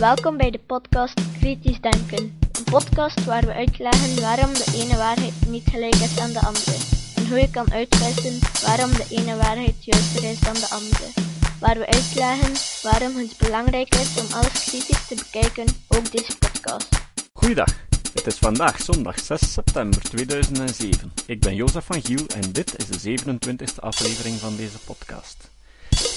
Welkom 0.00 0.36
bij 0.36 0.50
de 0.50 0.60
podcast 0.66 1.20
Kritisch 1.38 1.80
Denken. 1.80 2.38
Een 2.52 2.64
podcast 2.64 3.24
waar 3.24 3.46
we 3.46 3.52
uitleggen 3.52 4.20
waarom 4.20 4.52
de 4.52 4.72
ene 4.74 4.96
waarheid 4.96 5.32
niet 5.48 5.68
gelijk 5.70 5.94
is 5.94 6.18
aan 6.18 6.32
de 6.32 6.40
andere. 6.40 6.76
En 7.16 7.28
hoe 7.28 7.38
je 7.38 7.50
kan 7.50 7.72
uitwissen 7.72 8.38
waarom 8.66 8.90
de 8.90 9.06
ene 9.10 9.36
waarheid 9.36 9.84
juister 9.84 10.24
is 10.30 10.40
dan 10.40 10.54
de 10.54 10.68
andere. 10.70 11.06
Waar 11.60 11.78
we 11.78 11.86
uitleggen 11.86 12.52
waarom 12.82 13.16
het 13.16 13.34
belangrijk 13.38 13.94
is 13.94 14.20
om 14.20 14.26
alles 14.32 14.64
kritisch 14.64 15.06
te 15.06 15.14
bekijken, 15.14 15.66
ook 15.88 16.12
deze 16.12 16.38
podcast. 16.38 16.88
Goeiedag, 17.32 17.74
het 18.14 18.26
is 18.26 18.38
vandaag 18.38 18.80
zondag 18.80 19.18
6 19.18 19.52
september 19.52 20.02
2007. 20.02 21.12
Ik 21.26 21.40
ben 21.40 21.54
Jozef 21.54 21.84
van 21.84 22.02
Giel 22.02 22.26
en 22.34 22.52
dit 22.52 22.74
is 22.76 22.86
de 22.86 23.18
27e 23.18 23.80
aflevering 23.80 24.36
van 24.36 24.56
deze 24.56 24.78
podcast. 24.78 25.50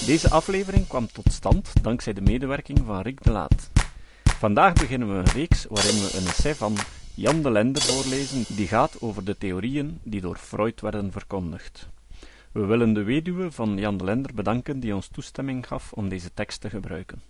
Deze 0.06 0.30
aflevering 0.30 0.86
kwam 0.86 1.06
tot 1.12 1.32
stand 1.32 1.72
dankzij 1.82 2.12
de 2.12 2.20
medewerking 2.20 2.82
van 2.86 3.00
Rick 3.00 3.22
de 3.22 3.30
Laat. 3.30 3.72
Vandaag 4.44 4.72
beginnen 4.72 5.08
we 5.08 5.14
een 5.14 5.32
reeks 5.32 5.64
waarin 5.64 5.94
we 5.94 6.16
een 6.16 6.26
essay 6.26 6.54
van 6.54 6.76
Jan 7.14 7.42
de 7.42 7.50
Lender 7.50 7.82
voorlezen 7.82 8.56
die 8.56 8.66
gaat 8.66 9.00
over 9.00 9.24
de 9.24 9.38
theorieën 9.38 10.00
die 10.02 10.20
door 10.20 10.36
Freud 10.36 10.80
werden 10.80 11.12
verkondigd. 11.12 11.88
We 12.52 12.64
willen 12.64 12.92
de 12.92 13.02
weduwe 13.02 13.52
van 13.52 13.76
Jan 13.76 13.96
de 13.96 14.04
Lender 14.04 14.34
bedanken 14.34 14.80
die 14.80 14.94
ons 14.94 15.08
toestemming 15.08 15.66
gaf 15.66 15.92
om 15.92 16.08
deze 16.08 16.34
tekst 16.34 16.60
te 16.60 16.70
gebruiken. 16.70 17.22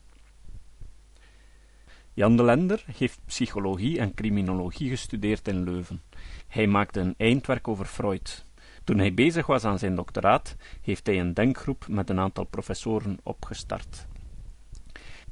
Jan 2.15 2.37
de 2.37 2.43
Lender 2.43 2.85
heeft 2.97 3.21
psychologie 3.27 3.99
en 3.99 4.15
criminologie 4.15 4.89
gestudeerd 4.89 5.49
in 5.49 5.65
Leuven. 5.65 6.03
Hij 6.47 6.67
maakte 6.67 7.01
een 7.01 7.15
eindwerk 7.17 7.69
over 7.69 7.87
Freud. 7.87 8.45
Toen 8.85 8.99
hij 8.99 9.15
bezig 9.15 9.47
was 9.47 9.65
aan 9.65 9.79
zijn 9.79 9.95
doctoraat, 9.95 10.57
heeft 10.81 11.07
hij 11.07 11.21
een 11.21 11.35
denkgroep 11.35 11.87
met 11.89 12.11
een 12.11 12.19
aantal 12.19 12.45
professoren 12.45 13.19
opgestart. 13.23 14.07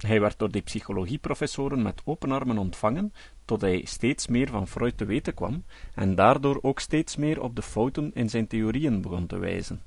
Hij 0.07 0.21
werd 0.21 0.39
door 0.39 0.51
die 0.51 0.63
psychologieprofessoren 0.63 1.83
met 1.83 2.03
open 2.05 2.33
armen 2.33 2.59
ontvangen, 2.59 3.13
tot 3.45 3.61
hij 3.61 3.85
steeds 3.85 4.27
meer 4.27 4.49
van 4.49 4.69
Freud 4.69 4.97
te 4.97 5.05
weten 5.05 5.35
kwam 5.35 5.65
en 5.95 6.15
daardoor 6.15 6.59
ook 6.63 6.81
steeds 6.81 7.17
meer 7.17 7.43
op 7.43 7.57
de 7.57 7.63
fouten 7.63 8.11
in 8.15 8.29
zijn 8.31 8.47
theorieën 8.47 9.01
begon 9.01 9.27
te 9.27 9.39
wijzen. 9.39 9.83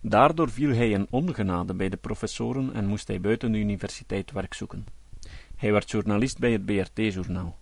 Daardoor 0.00 0.50
viel 0.50 0.74
hij 0.74 0.90
in 0.90 1.06
ongenade 1.10 1.74
bij 1.74 1.88
de 1.88 1.96
professoren 1.96 2.72
en 2.74 2.86
moest 2.86 3.08
hij 3.08 3.20
buiten 3.20 3.52
de 3.52 3.58
universiteit 3.58 4.32
werk 4.32 4.54
zoeken. 4.54 4.86
Hij 5.56 5.72
werd 5.72 5.90
journalist 5.90 6.38
bij 6.38 6.52
het 6.52 6.64
BRT-journaal. 6.64 7.58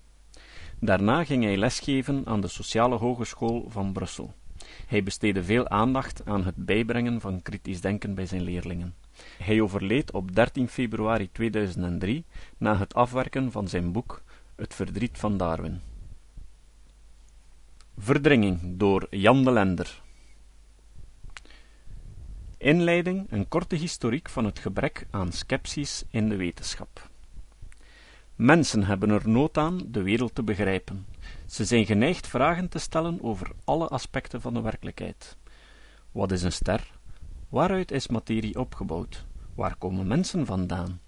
Daarna 0.80 1.24
ging 1.24 1.44
hij 1.44 1.56
lesgeven 1.56 2.27
aan 2.27 2.40
de 2.40 2.48
Sociale 2.48 2.96
Hogeschool 2.96 3.66
van 3.68 3.92
Brussel. 3.92 4.34
Hij 4.86 5.02
besteedde 5.02 5.44
veel 5.44 5.69
aandacht 5.69 6.22
aan 6.24 6.44
het 6.44 6.56
bijbrengen 6.56 7.20
van 7.20 7.42
kritisch 7.42 7.80
denken 7.80 8.14
bij 8.14 8.27
zijn 8.27 8.42
leerlingen. 8.42 8.94
Hij 9.38 9.61
overleed 9.61 10.12
op 10.12 10.34
13 10.34 10.69
februari 10.69 11.33
2003 11.33 12.24
na 12.58 12.77
het 12.77 12.94
afwerken 12.94 13.52
van 13.52 13.69
zijn 13.69 13.92
boek 13.92 14.22
Het 14.56 14.74
verdriet 14.74 15.19
van 15.19 15.36
Darwin. 15.36 15.80
Verdringing 17.98 18.61
door 18.62 19.06
Jan 19.11 19.44
de 19.44 19.50
Lender. 19.50 20.02
Inleiding: 22.58 23.27
een 23.30 23.48
korte 23.48 23.77
historiek 23.77 24.28
van 24.28 24.44
het 24.44 24.58
gebrek 24.58 25.06
aan 25.11 25.33
skepsis 25.33 26.05
in 26.11 26.28
de 26.28 26.36
wetenschap. 26.36 27.08
Mensen 28.39 28.84
hebben 28.84 29.11
er 29.11 29.28
nood 29.28 29.58
aan 29.58 29.81
de 29.86 30.03
wereld 30.03 30.34
te 30.34 30.42
begrijpen. 30.42 31.06
Ze 31.47 31.64
zijn 31.64 31.86
geneigd 31.86 32.27
vragen 32.27 32.69
te 32.69 32.78
stellen 32.78 33.22
over 33.22 33.50
alle 33.64 33.89
aspecten 33.89 34.41
van 34.41 34.55
de 34.55 34.61
werkelijkheid. 34.61 35.36
Wat 36.12 36.33
is 36.33 36.42
een 36.42 36.53
ster? 36.53 36.91
Waaruit 37.48 37.91
is 37.91 38.08
materie 38.08 38.58
opgebouwd? 38.58 39.25
Waar 39.55 39.77
komen 39.77 40.06
mensen 40.06 40.47
vandaan? 40.47 41.00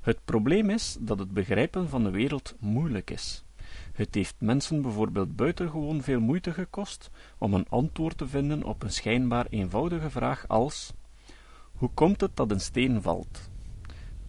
Het 0.00 0.18
probleem 0.24 0.70
is 0.70 0.96
dat 1.00 1.18
het 1.18 1.32
begrijpen 1.32 1.88
van 1.88 2.04
de 2.04 2.10
wereld 2.10 2.54
moeilijk 2.58 3.10
is. 3.10 3.44
Het 3.92 4.14
heeft 4.14 4.36
mensen 4.38 4.82
bijvoorbeeld 4.82 5.36
buitengewoon 5.36 6.02
veel 6.02 6.20
moeite 6.20 6.52
gekost 6.52 7.10
om 7.38 7.54
een 7.54 7.68
antwoord 7.68 8.18
te 8.18 8.26
vinden 8.26 8.62
op 8.62 8.82
een 8.82 8.92
schijnbaar 8.92 9.46
eenvoudige 9.50 10.10
vraag 10.10 10.48
als: 10.48 10.92
Hoe 11.72 11.90
komt 11.94 12.20
het 12.20 12.36
dat 12.36 12.50
een 12.50 12.60
steen 12.60 13.02
valt? 13.02 13.50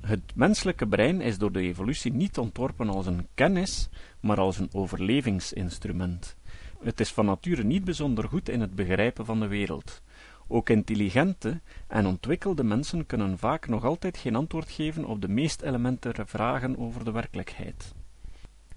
Het 0.05 0.35
menselijke 0.35 0.87
brein 0.87 1.21
is 1.21 1.37
door 1.37 1.51
de 1.51 1.61
evolutie 1.61 2.13
niet 2.13 2.37
ontworpen 2.37 2.89
als 2.89 3.05
een 3.05 3.27
kennis, 3.33 3.89
maar 4.19 4.39
als 4.39 4.57
een 4.57 4.69
overlevingsinstrument. 4.73 6.35
Het 6.83 6.99
is 6.99 7.11
van 7.11 7.25
nature 7.25 7.63
niet 7.63 7.83
bijzonder 7.83 8.27
goed 8.27 8.49
in 8.49 8.61
het 8.61 8.75
begrijpen 8.75 9.25
van 9.25 9.39
de 9.39 9.47
wereld. 9.47 10.01
Ook 10.47 10.69
intelligente 10.69 11.61
en 11.87 12.05
ontwikkelde 12.05 12.63
mensen 12.63 13.05
kunnen 13.05 13.37
vaak 13.37 13.67
nog 13.67 13.83
altijd 13.83 14.17
geen 14.17 14.35
antwoord 14.35 14.71
geven 14.71 15.05
op 15.05 15.21
de 15.21 15.27
meest 15.27 15.61
elementaire 15.61 16.25
vragen 16.25 16.77
over 16.77 17.03
de 17.03 17.11
werkelijkheid. 17.11 17.93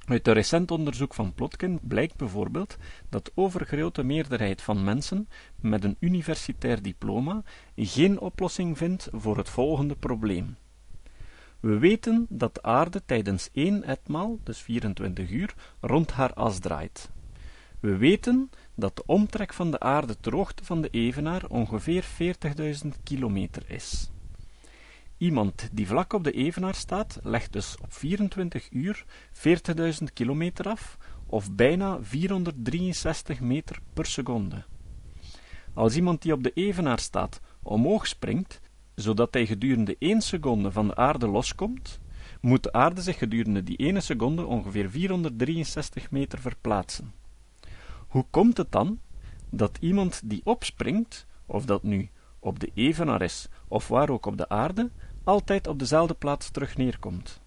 Uit 0.04 0.26
een 0.26 0.34
recent 0.34 0.70
onderzoek 0.70 1.14
van 1.14 1.34
Plotkin 1.34 1.78
blijkt 1.82 2.16
bijvoorbeeld 2.16 2.76
dat 3.08 3.25
de 3.25 3.32
overgrote 3.34 4.03
meerderheid 4.03 4.62
van 4.62 4.84
mensen 4.84 5.28
met 5.60 5.84
een 5.84 5.97
universitair 6.00 6.82
diploma 6.82 7.43
geen 7.76 8.20
oplossing 8.20 8.78
vindt 8.78 9.08
voor 9.12 9.37
het 9.37 9.48
volgende 9.48 9.94
probleem. 9.94 10.56
We 11.66 11.78
weten 11.78 12.27
dat 12.28 12.54
de 12.54 12.62
aarde 12.62 13.03
tijdens 13.06 13.49
één 13.53 13.84
etmaal, 13.84 14.38
dus 14.43 14.59
24 14.59 15.31
uur, 15.31 15.54
rond 15.81 16.12
haar 16.12 16.34
as 16.34 16.59
draait. 16.59 17.10
We 17.81 17.97
weten 17.97 18.50
dat 18.75 18.97
de 18.97 19.03
omtrek 19.06 19.53
van 19.53 19.71
de 19.71 19.81
aarde 19.81 20.16
ter 20.21 20.34
hoogte 20.34 20.65
van 20.65 20.81
de 20.81 20.88
evenaar 20.88 21.44
ongeveer 21.49 22.05
40.000 22.84 22.88
kilometer 23.03 23.71
is. 23.71 24.10
Iemand 25.16 25.69
die 25.72 25.87
vlak 25.87 26.12
op 26.12 26.25
de 26.25 26.32
evenaar 26.32 26.75
staat, 26.75 27.19
legt 27.22 27.53
dus 27.53 27.76
op 27.82 27.93
24 27.93 28.69
uur 28.71 29.05
40.000 29.32 30.12
kilometer 30.12 30.69
af, 30.69 30.99
of 31.26 31.53
bijna 31.53 31.99
463 32.03 33.41
meter 33.41 33.78
per 33.93 34.06
seconde. 34.06 34.65
Als 35.75 35.97
iemand 35.97 36.22
die 36.22 36.32
op 36.32 36.43
de 36.43 36.53
evenaar 36.55 36.99
staat 36.99 37.41
omhoog 37.62 38.06
springt, 38.06 38.60
zodat 38.97 39.34
hij 39.34 39.47
gedurende 39.47 39.97
één 39.99 40.21
seconde 40.21 40.73
van 40.73 40.89
de 40.89 40.97
aarde 40.97 41.29
loskomt, 41.29 42.01
moet 42.41 42.62
de 42.62 42.73
aarde 42.73 43.03
zich 43.03 43.19
gedurende 43.19 43.62
die 43.62 43.77
ene 43.77 44.01
seconde 44.01 44.47
ongeveer 44.47 44.91
463 44.91 46.11
meter 46.11 46.39
verplaatsen. 46.39 47.12
Hoe 48.09 48.25
komt 48.31 48.56
het 48.56 48.73
dan 48.73 48.99
dat 49.51 49.79
iemand 49.81 50.21
die 50.25 50.41
opspringt, 50.45 51.27
of 51.47 51.65
dat 51.65 51.83
nu 51.83 52.09
op 52.39 52.61
de 52.61 52.71
evenaar 52.75 53.23
is 53.23 53.49
of 53.69 53.89
waar 53.89 54.11
ook 54.11 54.27
op 54.27 54.37
de 54.37 54.49
aarde, 54.49 54.91
altijd 55.25 55.67
op 55.67 55.79
dezelfde 55.79 56.15
plaats 56.15 56.51
terug 56.51 56.77
neerkomt? 56.77 57.41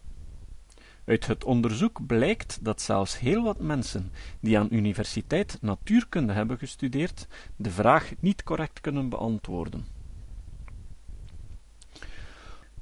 Uit 1.06 1.28
het 1.28 1.44
onderzoek 1.44 2.06
blijkt 2.06 2.60
dat 2.62 2.82
zelfs 2.82 3.20
heel 3.20 3.44
wat 3.44 3.60
mensen 3.60 4.12
die 4.40 4.60
aan 4.60 4.68
universiteit 4.72 5.58
natuurkunde 5.62 6.34
hebben 6.34 6.58
gestudeerd, 6.58 7.28
de 7.56 7.72
vraag 7.72 8.12
niet 8.20 8.44
correct 8.44 8.82
kunnen 8.82 9.10
beantwoorden 9.10 9.98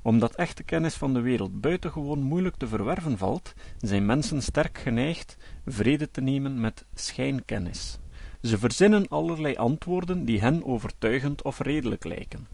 omdat 0.07 0.35
echte 0.35 0.63
kennis 0.63 0.95
van 0.95 1.13
de 1.13 1.21
wereld 1.21 1.61
buitengewoon 1.61 2.21
moeilijk 2.21 2.55
te 2.55 2.67
verwerven 2.67 3.17
valt, 3.17 3.53
zijn 3.77 4.05
mensen 4.05 4.41
sterk 4.41 4.77
geneigd 4.77 5.37
vrede 5.65 6.11
te 6.11 6.21
nemen 6.21 6.59
met 6.59 6.85
schijnkennis. 6.93 7.99
Ze 8.41 8.57
verzinnen 8.57 9.07
allerlei 9.07 9.55
antwoorden 9.55 10.25
die 10.25 10.39
hen 10.39 10.65
overtuigend 10.65 11.41
of 11.41 11.59
redelijk 11.59 12.03
lijken. 12.03 12.47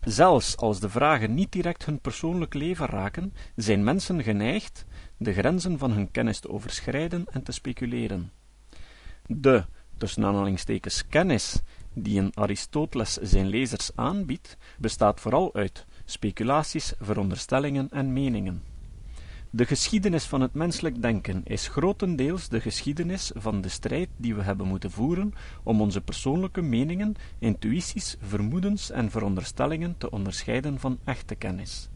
Zelfs 0.00 0.56
als 0.56 0.80
de 0.80 0.88
vragen 0.88 1.34
niet 1.34 1.52
direct 1.52 1.84
hun 1.84 2.00
persoonlijk 2.00 2.54
leven 2.54 2.86
raken, 2.86 3.32
zijn 3.56 3.84
mensen 3.84 4.22
geneigd 4.22 4.84
de 5.16 5.32
grenzen 5.32 5.78
van 5.78 5.90
hun 5.90 6.10
kennis 6.10 6.40
te 6.40 6.50
overschrijden 6.50 7.24
en 7.30 7.42
te 7.42 7.52
speculeren. 7.52 8.32
De, 9.26 9.64
tussen 9.98 10.24
aanhalingstekens, 10.24 11.06
kennis 11.06 11.62
die 11.94 12.20
een 12.20 12.36
Aristoteles 12.36 13.12
zijn 13.12 13.46
lezers 13.46 13.90
aanbiedt, 13.94 14.56
bestaat 14.78 15.20
vooral 15.20 15.54
uit 15.54 15.86
speculaties, 16.06 16.94
veronderstellingen 17.00 17.88
en 17.90 18.12
meningen. 18.12 18.62
De 19.50 19.66
geschiedenis 19.66 20.24
van 20.24 20.40
het 20.40 20.54
menselijk 20.54 21.02
denken 21.02 21.40
is 21.44 21.68
grotendeels 21.68 22.48
de 22.48 22.60
geschiedenis 22.60 23.30
van 23.34 23.60
de 23.60 23.68
strijd 23.68 24.08
die 24.16 24.34
we 24.34 24.42
hebben 24.42 24.66
moeten 24.66 24.90
voeren 24.90 25.34
om 25.62 25.80
onze 25.80 26.00
persoonlijke 26.00 26.62
meningen, 26.62 27.14
intuïties, 27.38 28.16
vermoedens 28.20 28.90
en 28.90 29.10
veronderstellingen 29.10 29.94
te 29.98 30.10
onderscheiden 30.10 30.78
van 30.78 30.98
echte 31.04 31.34
kennis. 31.34 31.88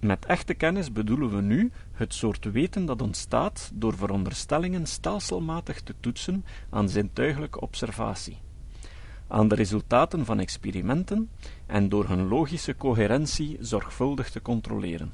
Met 0.00 0.26
echte 0.26 0.54
kennis 0.54 0.92
bedoelen 0.92 1.34
we 1.34 1.40
nu 1.40 1.70
het 1.92 2.14
soort 2.14 2.44
weten 2.44 2.84
dat 2.84 3.02
ontstaat 3.02 3.70
door 3.74 3.96
veronderstellingen 3.96 4.86
stelselmatig 4.86 5.80
te 5.80 5.94
toetsen 6.00 6.44
aan 6.70 6.88
zintuiglijke 6.88 7.60
observatie 7.60 8.38
aan 9.32 9.48
de 9.48 9.54
resultaten 9.54 10.24
van 10.24 10.38
experimenten 10.40 11.30
en 11.72 11.88
door 11.88 12.08
hun 12.08 12.28
logische 12.28 12.76
coherentie 12.76 13.56
zorgvuldig 13.60 14.30
te 14.30 14.42
controleren. 14.42 15.12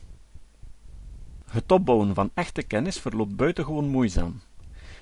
Het 1.50 1.72
opbouwen 1.72 2.14
van 2.14 2.30
echte 2.34 2.62
kennis 2.62 2.98
verloopt 2.98 3.36
buitengewoon 3.36 3.88
moeizaam. 3.88 4.40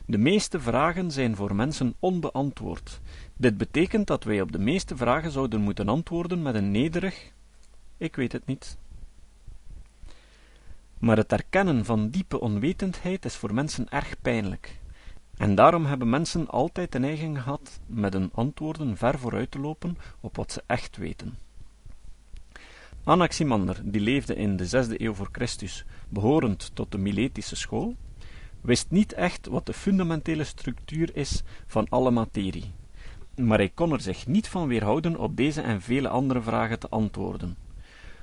De 0.06 0.18
meeste 0.18 0.60
vragen 0.60 1.10
zijn 1.10 1.36
voor 1.36 1.54
mensen 1.54 1.94
onbeantwoord. 1.98 3.00
Dit 3.36 3.56
betekent 3.56 4.06
dat 4.06 4.24
wij 4.24 4.40
op 4.40 4.52
de 4.52 4.58
meeste 4.58 4.96
vragen 4.96 5.30
zouden 5.30 5.60
moeten 5.60 5.88
antwoorden 5.88 6.42
met 6.42 6.54
een 6.54 6.70
nederig: 6.70 7.32
Ik 7.96 8.16
weet 8.16 8.32
het 8.32 8.46
niet. 8.46 8.78
Maar 10.98 11.16
het 11.16 11.32
erkennen 11.32 11.84
van 11.84 12.08
diepe 12.10 12.40
onwetendheid 12.40 13.24
is 13.24 13.36
voor 13.36 13.54
mensen 13.54 13.88
erg 13.88 14.20
pijnlijk. 14.22 14.80
En 15.36 15.54
daarom 15.54 15.84
hebben 15.84 16.08
mensen 16.08 16.48
altijd 16.48 16.92
de 16.92 16.98
neiging 16.98 17.42
gehad 17.42 17.80
met 17.86 18.12
hun 18.12 18.30
antwoorden 18.34 18.96
ver 18.96 19.18
vooruit 19.18 19.50
te 19.50 19.58
lopen 19.58 19.98
op 20.20 20.36
wat 20.36 20.52
ze 20.52 20.62
echt 20.66 20.96
weten. 20.96 21.45
Anaximander, 23.06 23.80
die 23.84 24.00
leefde 24.00 24.34
in 24.34 24.56
de 24.56 24.66
zesde 24.66 25.02
eeuw 25.02 25.14
voor 25.14 25.28
Christus, 25.32 25.84
behorend 26.08 26.70
tot 26.74 26.92
de 26.92 26.98
Miletische 26.98 27.56
school, 27.56 27.96
wist 28.60 28.90
niet 28.90 29.12
echt 29.12 29.46
wat 29.46 29.66
de 29.66 29.72
fundamentele 29.72 30.44
structuur 30.44 31.16
is 31.16 31.42
van 31.66 31.86
alle 31.88 32.10
materie, 32.10 32.72
maar 33.36 33.58
hij 33.58 33.68
kon 33.68 33.92
er 33.92 34.00
zich 34.00 34.26
niet 34.26 34.48
van 34.48 34.68
weerhouden 34.68 35.16
op 35.16 35.36
deze 35.36 35.60
en 35.60 35.80
vele 35.80 36.08
andere 36.08 36.42
vragen 36.42 36.78
te 36.78 36.88
antwoorden. 36.88 37.56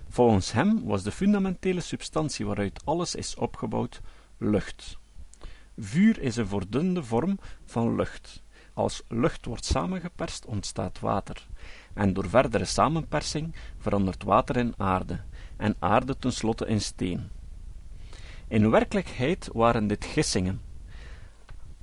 Volgens 0.10 0.52
hem 0.52 0.84
was 0.86 1.04
de 1.04 1.12
fundamentele 1.12 1.82
substantie 1.82 2.46
waaruit 2.46 2.86
alles 2.86 3.16
is 3.16 3.36
opgebouwd 3.36 4.02
lucht. 4.38 4.98
Vuur 5.78 6.22
is 6.22 6.36
een 6.36 6.48
verdunde 6.48 7.04
vorm 7.04 7.40
van 7.66 7.96
lucht. 7.96 8.43
Als 8.74 9.04
lucht 9.08 9.46
wordt 9.46 9.66
samengeperst, 9.66 10.46
ontstaat 10.46 11.00
water. 11.00 11.48
En 11.94 12.14
door 12.14 12.30
verdere 12.30 12.66
samenpersing 12.66 13.56
verandert 13.78 14.24
water 14.24 14.58
in 14.58 14.74
aarde, 14.78 15.20
en 15.58 15.76
aarde 15.80 16.18
tenslotte 16.18 16.66
in 16.66 16.82
steen. 16.82 17.30
In 18.48 18.70
werkelijkheid 18.70 19.50
waren 19.54 19.88
dit 19.88 20.06
gissingen. 20.06 20.62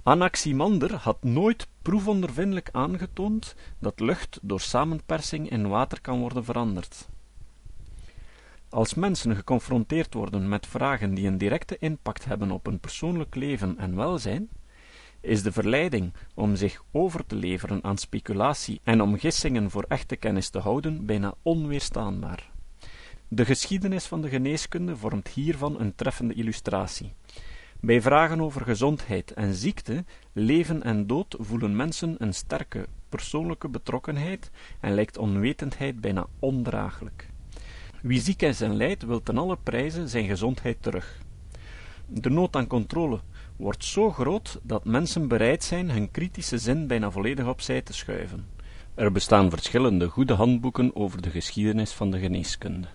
Anaximander 0.03 0.95
had 0.95 1.23
nooit 1.23 1.69
proefondervindelijk 1.83 2.69
aangetoond 2.73 3.55
dat 3.79 4.01
lucht 4.01 4.39
door 4.43 4.61
samenpersing 4.61 5.51
in 5.51 5.69
water 5.69 6.01
kan 6.01 6.21
worden 6.21 6.45
veranderd. 6.45 7.09
Als 8.69 8.95
mensen 8.95 9.37
geconfronteerd 9.37 10.15
worden 10.15 10.49
met 10.49 10.67
vragen 10.67 11.15
die 11.15 11.27
een 11.27 11.39
directe 11.39 11.77
impact 11.79 12.25
hebben 12.25 12.51
op 12.51 12.67
hun 12.67 12.81
persoonlijk 12.81 13.35
leven 13.35 13.79
en 13.79 13.97
welzijn, 13.97 14.49
is 15.21 15.43
de 15.43 15.53
verleiding 15.53 16.13
om 16.35 16.57
zich 16.57 16.85
over 16.93 17.27
te 17.27 17.35
leveren 17.35 17.85
aan 17.85 17.99
speculatie 17.99 18.81
en 18.85 19.01
om 19.01 19.19
gissingen 19.19 19.71
voor 19.71 19.85
echte 19.89 20.17
kennis 20.17 20.49
te 20.49 20.59
houden 20.59 21.07
bijna 21.07 21.35
onweerstaanbaar. 21.43 22.51
De 23.29 23.45
geschiedenis 23.45 24.07
van 24.07 24.21
de 24.21 24.29
geneeskunde 24.29 24.97
vormt 24.97 25.29
hiervan 25.29 25.81
een 25.81 25.95
treffende 25.95 26.35
illustratie. 26.35 27.13
Bij 27.81 28.03
vragen 28.03 28.41
over 28.41 28.65
gezondheid 28.65 29.33
en 29.33 29.55
ziekte, 29.55 30.05
leven 30.33 30.83
en 30.83 31.07
dood 31.07 31.37
voelen 31.39 31.77
mensen 31.77 32.15
een 32.19 32.35
sterke 32.35 32.87
persoonlijke 33.09 33.69
betrokkenheid 33.69 34.51
en 34.81 34.95
lijkt 34.95 35.19
onwetendheid 35.19 36.01
bijna 36.01 36.27
ondraaglijk. 36.39 37.29
Wie 38.03 38.21
ziek 38.21 38.43
is 38.43 38.61
en 38.61 38.77
lijdt, 38.77 39.03
wil 39.03 39.23
ten 39.23 39.39
alle 39.39 39.57
prijzen 39.63 40.09
zijn 40.09 40.27
gezondheid 40.27 40.83
terug. 40.83 41.19
De 42.07 42.31
nood 42.31 42.57
aan 42.57 42.67
controle 42.67 43.21
wordt 43.61 43.85
zo 43.85 44.11
groot 44.11 44.61
dat 44.63 44.85
mensen 44.85 45.29
bereid 45.29 45.65
zijn 45.65 45.91
hun 45.91 46.11
kritische 46.11 46.59
zin 46.59 46.87
bijna 46.87 47.11
volledig 47.11 47.47
opzij 47.47 47.83
te 47.83 47.93
schuiven. 47.93 48.47
Er 48.95 49.13
bestaan 49.13 49.51
verschillende 49.51 50.09
goede 50.09 50.33
handboeken 50.33 50.97
over 50.97 51.23
de 51.23 51.31
geschiedenis 51.31 51.93
van 51.93 52.11
de 52.11 52.19
geneeskunde. 52.19 52.89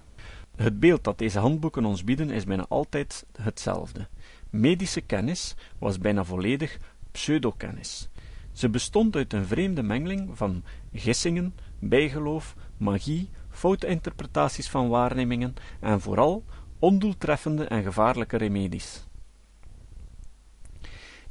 Het 0.56 0.79
beeld 0.79 1.03
dat 1.03 1.17
deze 1.17 1.39
handboeken 1.39 1.85
ons 1.85 2.03
bieden 2.03 2.29
is 2.29 2.44
bijna 2.44 2.65
altijd 2.69 3.25
hetzelfde. 3.41 4.07
Medische 4.50 5.01
kennis 5.01 5.56
was 5.79 5.97
bijna 5.97 6.23
volledig 6.23 6.77
pseudokennis. 7.11 8.09
Ze 8.51 8.69
bestond 8.69 9.15
uit 9.15 9.33
een 9.33 9.45
vreemde 9.45 9.83
mengeling 9.83 10.38
van 10.38 10.63
gissingen, 10.94 11.56
bijgeloof, 11.79 12.56
magie, 12.77 13.29
foute 13.50 13.88
interpretaties 13.88 14.69
van 14.69 14.89
waarnemingen 14.89 15.53
en 15.79 16.01
vooral 16.01 16.44
ondoeltreffende 16.79 17.65
en 17.65 17.83
gevaarlijke 17.83 18.38
remedies. 18.38 19.05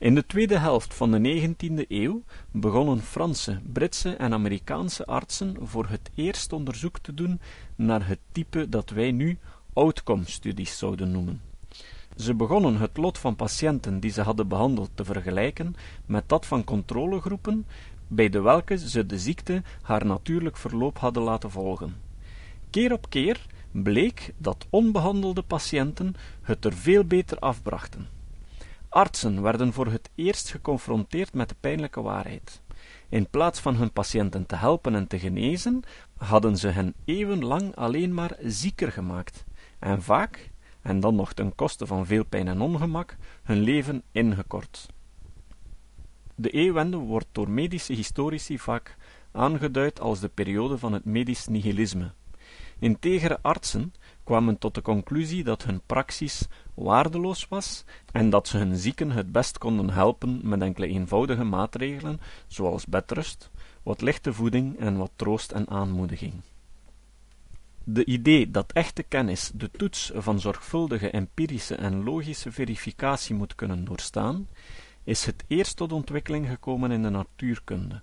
In 0.04 0.14
de 0.14 0.26
tweede 0.26 0.58
helft 0.58 0.94
van 0.94 1.10
de 1.10 1.52
19e 1.52 1.88
eeuw 1.88 2.22
begonnen 2.50 3.00
Franse, 3.00 3.60
Britse 3.72 4.10
en 4.16 4.32
Amerikaanse 4.32 5.06
artsen 5.06 5.56
voor 5.60 5.86
het 5.88 6.10
eerst 6.14 6.52
onderzoek 6.52 6.98
te 6.98 7.14
doen 7.14 7.40
naar 7.74 8.06
het 8.06 8.18
type 8.32 8.68
dat 8.68 8.90
wij 8.90 9.10
nu 9.10 9.38
outcome-studies 9.72 10.78
zouden 10.78 11.10
noemen. 11.10 11.40
Ze 12.16 12.34
begonnen 12.34 12.76
het 12.76 12.96
lot 12.96 13.18
van 13.18 13.36
patiënten 13.36 14.00
die 14.00 14.10
ze 14.10 14.20
hadden 14.20 14.48
behandeld 14.48 14.90
te 14.94 15.04
vergelijken 15.04 15.74
met 16.06 16.28
dat 16.28 16.46
van 16.46 16.64
controlegroepen, 16.64 17.66
bij 18.08 18.28
de 18.28 18.40
welke 18.40 18.78
ze 18.78 19.06
de 19.06 19.18
ziekte 19.18 19.62
haar 19.82 20.06
natuurlijk 20.06 20.56
verloop 20.56 20.98
hadden 20.98 21.22
laten 21.22 21.50
volgen. 21.50 21.94
Keer 22.70 22.92
op 22.92 23.10
keer 23.10 23.46
bleek 23.70 24.34
dat 24.36 24.66
onbehandelde 24.70 25.42
patiënten 25.42 26.14
het 26.42 26.64
er 26.64 26.72
veel 26.72 27.04
beter 27.04 27.38
afbrachten. 27.38 28.13
Artsen 28.94 29.42
werden 29.42 29.72
voor 29.72 29.86
het 29.86 30.10
eerst 30.14 30.50
geconfronteerd 30.50 31.34
met 31.34 31.48
de 31.48 31.54
pijnlijke 31.60 32.02
waarheid. 32.02 32.62
In 33.08 33.28
plaats 33.30 33.60
van 33.60 33.76
hun 33.76 33.92
patiënten 33.92 34.46
te 34.46 34.56
helpen 34.56 34.94
en 34.94 35.06
te 35.06 35.18
genezen, 35.18 35.82
hadden 36.16 36.56
ze 36.56 36.68
hen 36.68 36.94
eeuwenlang 37.04 37.76
alleen 37.76 38.14
maar 38.14 38.36
zieker 38.40 38.92
gemaakt, 38.92 39.44
en 39.78 40.02
vaak, 40.02 40.50
en 40.82 41.00
dan 41.00 41.14
nog 41.14 41.32
ten 41.32 41.54
koste 41.54 41.86
van 41.86 42.06
veel 42.06 42.24
pijn 42.24 42.48
en 42.48 42.60
ongemak, 42.60 43.16
hun 43.42 43.60
leven 43.60 44.02
ingekort. 44.12 44.86
De 46.34 46.50
eeuwende 46.50 46.96
wordt 46.96 47.28
door 47.32 47.50
medische 47.50 47.92
historici 47.92 48.58
vaak 48.58 48.96
aangeduid 49.32 50.00
als 50.00 50.20
de 50.20 50.28
periode 50.28 50.78
van 50.78 50.92
het 50.92 51.04
medisch 51.04 51.46
nihilisme. 51.46 52.12
Integere 52.78 53.38
artsen 53.42 53.94
kwamen 54.24 54.58
tot 54.58 54.74
de 54.74 54.82
conclusie 54.82 55.44
dat 55.44 55.64
hun 55.64 55.80
praxis 55.86 56.46
waardeloos 56.74 57.48
was 57.48 57.84
en 58.12 58.30
dat 58.30 58.48
ze 58.48 58.58
hun 58.58 58.76
zieken 58.76 59.10
het 59.10 59.32
best 59.32 59.58
konden 59.58 59.90
helpen 59.90 60.40
met 60.42 60.60
enkele 60.60 60.86
eenvoudige 60.86 61.44
maatregelen, 61.44 62.20
zoals 62.46 62.86
bedrust, 62.86 63.50
wat 63.82 64.00
lichte 64.00 64.32
voeding 64.32 64.78
en 64.78 64.96
wat 64.96 65.10
troost 65.16 65.52
en 65.52 65.68
aanmoediging. 65.68 66.34
De 67.84 68.04
idee 68.04 68.50
dat 68.50 68.72
echte 68.72 69.02
kennis 69.02 69.50
de 69.54 69.70
toets 69.70 70.10
van 70.14 70.40
zorgvuldige 70.40 71.10
empirische 71.10 71.74
en 71.74 72.02
logische 72.04 72.52
verificatie 72.52 73.34
moet 73.34 73.54
kunnen 73.54 73.84
doorstaan, 73.84 74.48
is 75.02 75.26
het 75.26 75.44
eerst 75.46 75.76
tot 75.76 75.92
ontwikkeling 75.92 76.48
gekomen 76.48 76.90
in 76.90 77.02
de 77.02 77.10
natuurkunde. 77.10 78.02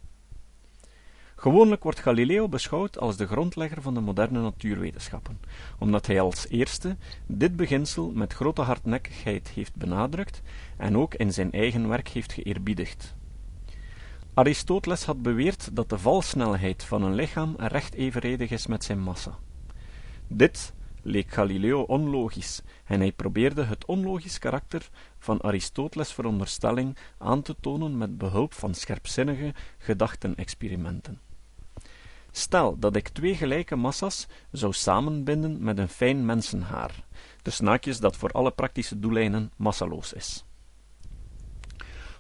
Gewoonlijk 1.42 1.84
wordt 1.84 2.00
Galileo 2.00 2.48
beschouwd 2.50 3.00
als 3.00 3.18
de 3.18 3.28
grondlegger 3.28 3.82
van 3.82 3.94
de 3.94 4.00
moderne 4.00 4.42
natuurwetenschappen, 4.42 5.40
omdat 5.80 6.08
hij 6.08 6.22
als 6.22 6.48
eerste 6.48 6.96
dit 7.26 7.56
beginsel 7.56 8.12
met 8.12 8.34
grote 8.34 8.62
hardnekkigheid 8.62 9.48
heeft 9.48 9.76
benadrukt 9.76 10.42
en 10.78 10.98
ook 10.98 11.14
in 11.14 11.34
zijn 11.34 11.52
eigen 11.52 11.88
werk 11.88 12.08
heeft 12.08 12.34
geëerbiedigd. 12.34 13.16
Aristoteles 14.34 15.06
had 15.06 15.22
beweerd 15.22 15.76
dat 15.76 15.90
de 15.90 15.98
valsnelheid 15.98 16.84
van 16.84 17.04
een 17.04 17.16
lichaam 17.16 17.56
recht 17.58 17.94
evenredig 17.94 18.50
is 18.50 18.68
met 18.68 18.84
zijn 18.84 19.00
massa. 19.00 19.38
Dit 20.28 20.74
leek 21.02 21.32
Galileo 21.32 21.82
onlogisch 21.82 22.62
en 22.86 23.00
hij 23.00 23.12
probeerde 23.12 23.64
het 23.64 23.86
onlogisch 23.86 24.40
karakter 24.40 24.90
van 25.20 25.42
Aristoteles' 25.42 26.14
veronderstelling 26.14 26.98
aan 27.18 27.42
te 27.42 27.56
tonen 27.60 27.98
met 27.98 28.18
behulp 28.18 28.54
van 28.54 28.74
scherpzinnige 28.74 29.54
gedachtenexperimenten. 29.78 31.30
Stel 32.32 32.80
dat 32.80 32.96
ik 32.96 33.08
twee 33.10 33.36
gelijke 33.36 33.76
massa's 33.76 34.28
zou 34.52 34.74
samenbinden 34.74 35.64
met 35.64 35.78
een 35.78 35.90
fijn 35.90 36.26
mensenhaar, 36.26 37.06
de 37.42 37.50
snaakjes 37.50 38.00
dat 38.00 38.18
voor 38.18 38.32
alle 38.32 38.52
praktische 38.52 39.00
doeleinden 39.00 39.52
massaloos 39.56 40.14
is. 40.14 40.46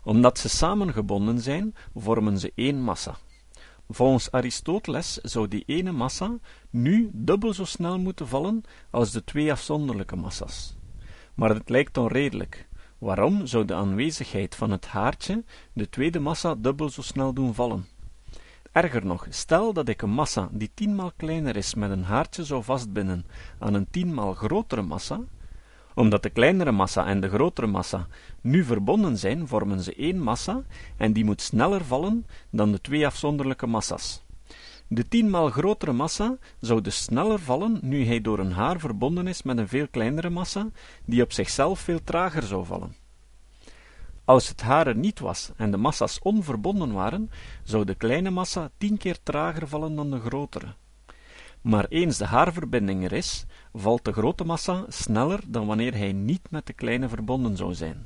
Omdat 0.04 0.40
ze 0.40 0.50
samengebonden 0.50 1.40
zijn, 1.40 1.76
vormen 1.96 2.40
ze 2.40 2.52
één 2.56 2.82
massa. 2.82 3.16
Volgens 3.90 4.32
Aristoteles 4.32 5.14
zou 5.14 5.48
die 5.48 5.64
ene 5.66 5.92
massa 5.92 6.38
nu 6.70 7.10
dubbel 7.14 7.54
zo 7.54 7.66
snel 7.66 8.00
moeten 8.00 8.28
vallen 8.28 8.64
als 8.90 9.12
de 9.12 9.24
twee 9.24 9.52
afzonderlijke 9.52 10.16
massa's. 10.16 10.76
Maar 11.36 11.50
het 11.50 11.70
lijkt 11.70 11.98
onredelijk. 11.98 12.68
Waarom 12.98 13.46
zou 13.46 13.66
de 13.66 13.74
aanwezigheid 13.74 14.56
van 14.56 14.72
het 14.72 14.86
haartje 14.86 15.44
de 15.74 15.90
tweede 15.90 16.20
massa 16.20 16.56
dubbel 16.56 16.90
zo 16.90 17.02
snel 17.02 17.34
doen 17.34 17.54
vallen? 17.54 17.86
Erger 18.72 19.06
nog, 19.06 19.26
stel 19.30 19.74
dat 19.74 19.88
ik 19.88 20.02
een 20.02 20.10
massa 20.10 20.50
die 20.52 20.72
tienmaal 20.74 21.12
kleiner 21.18 21.56
is 21.56 21.74
met 21.76 21.92
een 21.92 22.04
haartje 22.04 22.44
zou 22.44 22.64
vastbinden 22.64 23.26
aan 23.60 23.74
een 23.74 23.88
tienmaal 23.90 24.34
grotere 24.34 24.82
massa, 24.82 25.20
omdat 25.94 26.24
de 26.24 26.30
kleinere 26.30 26.72
massa 26.72 27.06
en 27.06 27.20
de 27.20 27.30
grotere 27.30 27.68
massa 27.68 28.08
nu 28.42 28.64
verbonden 28.64 29.18
zijn, 29.18 29.48
vormen 29.48 29.82
ze 29.82 29.96
één 29.96 30.20
massa 30.20 30.62
en 30.98 31.14
die 31.14 31.26
moet 31.26 31.42
sneller 31.42 31.86
vallen 31.86 32.26
dan 32.50 32.72
de 32.72 32.82
twee 32.82 33.06
afzonderlijke 33.06 33.68
massa's. 33.68 34.24
De 34.88 35.08
tienmaal 35.08 35.50
grotere 35.50 35.94
massa 35.94 36.38
zou 36.60 36.82
dus 36.82 37.04
sneller 37.04 37.40
vallen 37.40 37.80
nu 37.82 38.06
hij 38.06 38.22
door 38.22 38.40
een 38.40 38.52
haar 38.52 38.80
verbonden 38.80 39.28
is 39.28 39.44
met 39.44 39.58
een 39.58 39.68
veel 39.68 39.88
kleinere 39.88 40.30
massa, 40.30 40.70
die 41.06 41.24
op 41.24 41.32
zichzelf 41.32 41.80
veel 41.80 42.04
trager 42.04 42.44
zou 42.44 42.66
vallen. 42.66 43.01
Als 44.32 44.48
het 44.48 44.62
haar 44.62 44.88
er 44.88 44.96
niet 44.96 45.20
was 45.20 45.52
en 45.56 45.72
de 45.72 45.78
massa's 45.78 46.20
onverbonden 46.22 46.94
waren, 46.94 47.30
zou 47.64 47.86
de 47.86 47.96
kleine 47.96 48.30
massa 48.30 48.70
tien 48.78 48.98
keer 48.98 49.18
trager 49.24 49.68
vallen 49.68 49.96
dan 49.96 50.12
de 50.12 50.20
grotere. 50.20 50.74
Maar 51.62 51.86
eens 51.90 52.18
de 52.18 52.26
haarverbinding 52.26 53.04
er 53.04 53.14
is, 53.14 53.46
valt 53.74 54.06
de 54.06 54.12
grote 54.12 54.44
massa 54.44 54.86
sneller 54.88 55.40
dan 55.48 55.66
wanneer 55.66 55.94
hij 55.94 56.12
niet 56.12 56.52
met 56.52 56.66
de 56.66 56.74
kleine 56.74 57.10
verbonden 57.10 57.58
zou 57.58 57.74
zijn. 57.74 58.06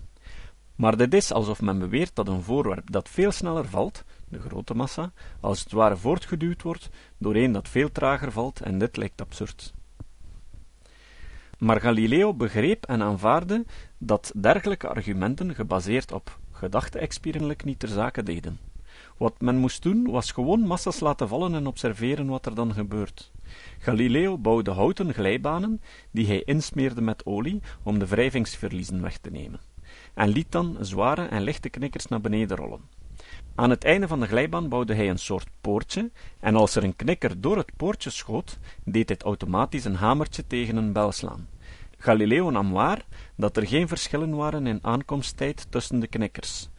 Maar 0.76 0.98
dit 0.98 1.14
is 1.14 1.32
alsof 1.32 1.62
men 1.62 1.80
beweert 1.80 2.16
dat 2.16 2.28
een 2.28 2.44
voorwerp 2.44 2.92
dat 2.92 3.10
veel 3.10 3.32
sneller 3.32 3.68
valt, 3.68 4.04
de 4.30 4.40
grote 4.40 4.74
massa, 4.74 5.12
als 5.40 5.60
het 5.60 5.72
ware 5.72 5.98
voortgeduwd 5.98 6.62
wordt 6.62 6.90
door 7.18 7.36
een 7.36 7.52
dat 7.52 7.70
veel 7.70 7.92
trager 7.92 8.32
valt, 8.32 8.62
en 8.62 8.78
dit 8.78 8.98
lijkt 8.98 9.22
absurd. 9.22 9.74
Maar 11.58 11.82
Galileo 11.82 12.34
begreep 12.34 12.86
en 12.86 13.02
aanvaarde 13.02 13.66
dat 13.98 14.32
dergelijke 14.36 14.88
argumenten 14.88 15.56
gebaseerd 15.56 16.12
op 16.12 16.40
gedachte-experimentelijk 16.52 17.64
niet 17.64 17.80
ter 17.80 17.88
zake 17.90 18.24
deden. 18.24 18.60
Wat 19.18 19.42
men 19.42 19.58
moest 19.58 19.84
doen, 19.84 20.12
was 20.12 20.32
gewoon 20.32 20.60
massa's 20.60 21.00
laten 21.00 21.28
vallen 21.28 21.56
en 21.56 21.68
observeren 21.68 22.28
wat 22.28 22.46
er 22.46 22.56
dan 22.56 22.74
gebeurt. 22.74 23.32
Galileo 23.80 24.38
bouwde 24.38 24.72
houten 24.72 25.14
glijbanen, 25.14 25.82
die 26.12 26.28
hij 26.28 26.44
insmeerde 26.44 27.02
met 27.02 27.26
olie, 27.26 27.62
om 27.84 28.00
de 28.00 28.08
wrijvingsverliezen 28.08 29.02
weg 29.02 29.18
te 29.18 29.30
nemen, 29.30 29.60
en 30.14 30.30
liet 30.30 30.52
dan 30.52 30.78
zware 30.80 31.26
en 31.26 31.42
lichte 31.42 31.70
knikkers 31.70 32.08
naar 32.08 32.22
beneden 32.22 32.58
rollen. 32.58 32.82
Aan 33.56 33.70
het 33.70 33.84
einde 33.84 34.08
van 34.08 34.20
de 34.20 34.28
glijbaan 34.28 34.70
bouwde 34.70 34.94
hij 34.94 35.10
een 35.10 35.20
soort 35.20 35.48
poortje, 35.62 36.12
en 36.40 36.56
als 36.56 36.76
er 36.76 36.84
een 36.84 36.96
knikker 36.96 37.42
door 37.42 37.58
het 37.58 37.76
poortje 37.76 38.10
schoot, 38.10 38.58
deed 38.84 39.08
dit 39.08 39.24
automatisch 39.24 39.86
een 39.86 39.96
hamertje 39.96 40.48
tegen 40.48 40.76
een 40.76 40.94
bel 40.94 41.12
slaan. 41.12 41.48
Galileo 41.98 42.50
nam 42.50 42.72
waar 42.72 43.06
dat 43.36 43.58
er 43.58 43.68
geen 43.68 43.88
verschillen 43.88 44.36
waren 44.36 44.68
in 44.68 44.80
aankomsttijd 44.82 45.68
tussen 45.70 46.00
de 46.00 46.08
knikkers. 46.08 46.70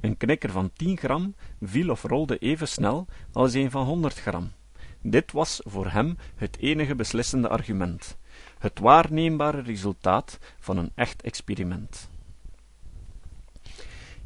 Een 0.00 0.16
knikker 0.16 0.50
van 0.50 0.70
10 0.72 0.96
gram 0.96 1.34
viel 1.60 1.90
of 1.90 2.02
rolde 2.02 2.38
even 2.38 2.68
snel 2.68 3.06
als 3.32 3.54
een 3.54 3.70
van 3.70 3.84
100 3.84 4.20
gram. 4.20 4.52
Dit 5.02 5.32
was 5.32 5.60
voor 5.64 5.90
hem 5.90 6.16
het 6.34 6.56
enige 6.60 6.94
beslissende 6.94 7.48
argument, 7.48 8.16
het 8.58 8.78
waarneembare 8.78 9.60
resultaat 9.60 10.38
van 10.58 10.76
een 10.76 10.92
echt 10.94 11.22
experiment. 11.22 12.08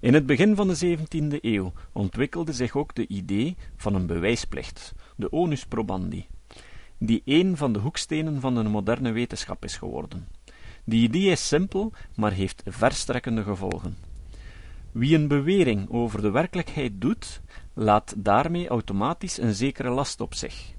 In 0.00 0.14
het 0.14 0.26
begin 0.26 0.56
van 0.56 0.68
de 0.68 0.96
17e 0.98 1.40
eeuw 1.40 1.72
ontwikkelde 1.92 2.52
zich 2.52 2.76
ook 2.76 2.94
de 2.94 3.06
idee 3.06 3.56
van 3.76 3.94
een 3.94 4.06
bewijsplicht, 4.06 4.94
de 5.16 5.32
onus 5.32 5.66
probandi, 5.66 6.26
die 6.98 7.22
een 7.24 7.56
van 7.56 7.72
de 7.72 7.78
hoekstenen 7.78 8.40
van 8.40 8.54
de 8.54 8.62
moderne 8.62 9.12
wetenschap 9.12 9.64
is 9.64 9.76
geworden. 9.76 10.28
Die 10.84 11.02
idee 11.02 11.30
is 11.30 11.48
simpel, 11.48 11.92
maar 12.16 12.32
heeft 12.32 12.62
verstrekkende 12.66 13.42
gevolgen. 13.42 13.96
Wie 14.92 15.16
een 15.16 15.28
bewering 15.28 15.90
over 15.90 16.22
de 16.22 16.30
werkelijkheid 16.30 17.00
doet, 17.00 17.40
laat 17.74 18.14
daarmee 18.16 18.68
automatisch 18.68 19.38
een 19.38 19.54
zekere 19.54 19.90
last 19.90 20.20
op 20.20 20.34
zich. 20.34 20.74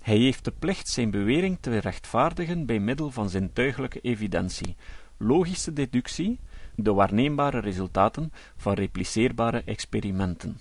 Hij 0.00 0.18
heeft 0.18 0.44
de 0.44 0.52
plicht 0.58 0.88
zijn 0.88 1.10
bewering 1.10 1.58
te 1.60 1.78
rechtvaardigen 1.78 2.66
bij 2.66 2.78
middel 2.78 3.10
van 3.10 3.30
zintuiglijke 3.30 4.00
evidentie, 4.00 4.76
logische 5.16 5.72
deductie, 5.72 6.40
de 6.76 6.92
waarneembare 6.92 7.60
resultaten 7.60 8.32
van 8.56 8.74
repliceerbare 8.74 9.62
experimenten. 9.64 10.60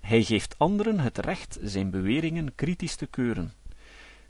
Hij 0.00 0.22
geeft 0.22 0.58
anderen 0.58 0.98
het 0.98 1.18
recht 1.18 1.58
zijn 1.62 1.90
beweringen 1.90 2.54
kritisch 2.54 2.96
te 2.96 3.06
keuren. 3.06 3.52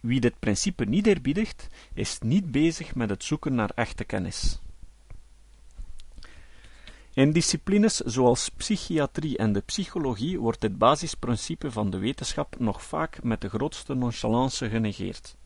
Wie 0.00 0.20
dit 0.20 0.38
principe 0.38 0.84
niet 0.84 1.06
eerbiedigt, 1.06 1.66
is 1.94 2.18
niet 2.18 2.50
bezig 2.50 2.94
met 2.94 3.10
het 3.10 3.24
zoeken 3.24 3.54
naar 3.54 3.70
echte 3.74 4.04
kennis. 4.04 4.60
In 7.12 7.32
disciplines 7.32 7.96
zoals 7.96 8.48
psychiatrie 8.48 9.36
en 9.36 9.52
de 9.52 9.60
psychologie 9.60 10.40
wordt 10.40 10.60
dit 10.60 10.78
basisprincipe 10.78 11.70
van 11.70 11.90
de 11.90 11.98
wetenschap 11.98 12.58
nog 12.58 12.82
vaak 12.82 13.22
met 13.22 13.40
de 13.40 13.48
grootste 13.48 13.94
nonchalance 13.94 14.68
genegeerd. 14.68 15.36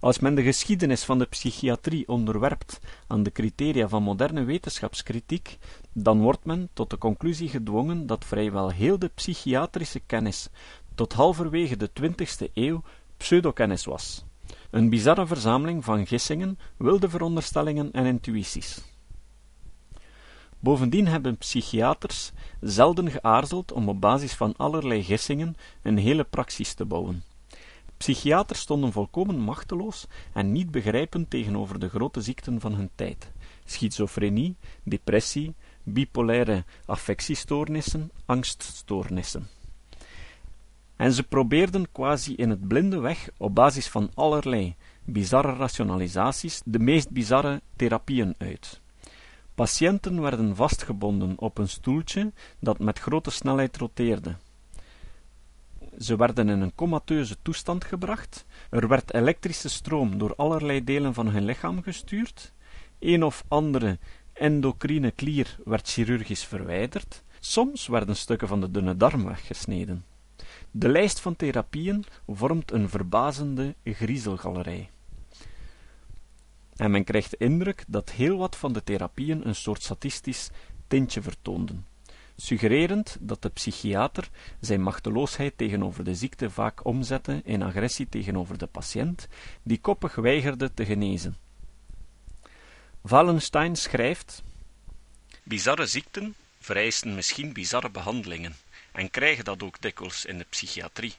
Als 0.00 0.18
men 0.18 0.34
de 0.34 0.42
geschiedenis 0.42 1.04
van 1.04 1.18
de 1.18 1.26
psychiatrie 1.26 2.08
onderwerpt 2.08 2.80
aan 3.06 3.22
de 3.22 3.32
criteria 3.32 3.88
van 3.88 4.02
moderne 4.02 4.44
wetenschapskritiek, 4.44 5.58
dan 5.92 6.20
wordt 6.20 6.44
men 6.44 6.68
tot 6.72 6.90
de 6.90 6.98
conclusie 6.98 7.48
gedwongen 7.48 8.06
dat 8.06 8.24
vrijwel 8.24 8.70
heel 8.70 8.98
de 8.98 9.10
psychiatrische 9.14 10.00
kennis 10.00 10.48
tot 10.94 11.12
halverwege 11.12 11.76
de 11.76 11.92
twintigste 11.92 12.50
eeuw 12.54 12.82
pseudokennis 13.16 13.84
was, 13.84 14.24
een 14.70 14.88
bizarre 14.88 15.26
verzameling 15.26 15.84
van 15.84 16.06
gissingen, 16.06 16.58
wilde 16.76 17.08
veronderstellingen 17.08 17.92
en 17.92 18.06
intuïties. 18.06 18.80
Bovendien 20.58 21.06
hebben 21.06 21.36
psychiaters 21.36 22.32
zelden 22.60 23.10
geaarzeld 23.10 23.72
om 23.72 23.88
op 23.88 24.00
basis 24.00 24.32
van 24.32 24.54
allerlei 24.56 25.02
gissingen 25.02 25.56
een 25.82 25.98
hele 25.98 26.24
praxis 26.24 26.74
te 26.74 26.84
bouwen. 26.84 27.22
Psychiaters 28.00 28.60
stonden 28.60 28.92
volkomen 28.92 29.38
machteloos 29.38 30.06
en 30.32 30.52
niet 30.52 30.70
begrijpend 30.70 31.30
tegenover 31.30 31.78
de 31.78 31.88
grote 31.88 32.20
ziekten 32.20 32.60
van 32.60 32.74
hun 32.74 32.90
tijd: 32.94 33.30
schizofrenie, 33.64 34.56
depressie, 34.82 35.54
bipolaire 35.82 36.64
affectiestoornissen, 36.84 38.10
angststoornissen. 38.26 39.48
En 40.96 41.12
ze 41.12 41.22
probeerden 41.22 41.92
quasi 41.92 42.34
in 42.34 42.50
het 42.50 42.68
blinde 42.68 42.98
weg, 42.98 43.28
op 43.36 43.54
basis 43.54 43.88
van 43.88 44.10
allerlei 44.14 44.74
bizarre 45.04 45.54
rationalisaties, 45.54 46.62
de 46.64 46.78
meest 46.78 47.10
bizarre 47.10 47.60
therapieën 47.76 48.34
uit. 48.38 48.80
Patiënten 49.54 50.20
werden 50.20 50.56
vastgebonden 50.56 51.38
op 51.38 51.58
een 51.58 51.68
stoeltje 51.68 52.32
dat 52.60 52.78
met 52.78 52.98
grote 52.98 53.30
snelheid 53.30 53.76
roteerde. 53.76 54.36
Ze 56.00 56.16
werden 56.16 56.48
in 56.48 56.60
een 56.60 56.74
comateuze 56.74 57.36
toestand 57.42 57.84
gebracht, 57.84 58.44
er 58.70 58.88
werd 58.88 59.14
elektrische 59.14 59.68
stroom 59.68 60.18
door 60.18 60.34
allerlei 60.36 60.84
delen 60.84 61.14
van 61.14 61.28
hun 61.28 61.44
lichaam 61.44 61.82
gestuurd, 61.82 62.52
een 62.98 63.24
of 63.24 63.44
andere 63.48 63.98
endocrine 64.32 65.10
klier 65.10 65.58
werd 65.64 65.88
chirurgisch 65.88 66.44
verwijderd, 66.44 67.22
soms 67.40 67.86
werden 67.86 68.16
stukken 68.16 68.48
van 68.48 68.60
de 68.60 68.70
dunne 68.70 68.96
darm 68.96 69.24
weggesneden. 69.24 70.04
De 70.70 70.88
lijst 70.88 71.20
van 71.20 71.36
therapieën 71.36 72.04
vormt 72.26 72.72
een 72.72 72.88
verbazende 72.88 73.74
griezelgalerij. 73.84 74.90
En 76.76 76.90
men 76.90 77.04
krijgt 77.04 77.30
de 77.30 77.36
indruk 77.36 77.84
dat 77.86 78.10
heel 78.10 78.38
wat 78.38 78.56
van 78.56 78.72
de 78.72 78.84
therapieën 78.84 79.46
een 79.48 79.54
soort 79.54 79.82
statistisch 79.82 80.50
tintje 80.86 81.22
vertoonden, 81.22 81.86
suggererend 82.40 83.16
dat 83.20 83.42
de 83.42 83.48
psychiater 83.48 84.28
zijn 84.60 84.82
machteloosheid 84.82 85.56
tegenover 85.56 86.04
de 86.04 86.14
ziekte 86.14 86.50
vaak 86.50 86.84
omzette 86.84 87.40
in 87.44 87.62
agressie 87.62 88.08
tegenover 88.08 88.58
de 88.58 88.66
patiënt, 88.66 89.28
die 89.62 89.80
koppig 89.80 90.14
weigerde 90.14 90.74
te 90.74 90.84
genezen. 90.84 91.36
Wallenstein 93.00 93.76
schrijft: 93.76 94.42
Bizarre 95.42 95.86
ziekten 95.86 96.34
vereisen 96.58 97.14
misschien 97.14 97.52
bizarre 97.52 97.90
behandelingen 97.90 98.56
en 98.92 99.10
krijgen 99.10 99.44
dat 99.44 99.62
ook 99.62 99.80
dikwijls 99.80 100.24
in 100.24 100.38
de 100.38 100.46
psychiatrie. 100.48 101.14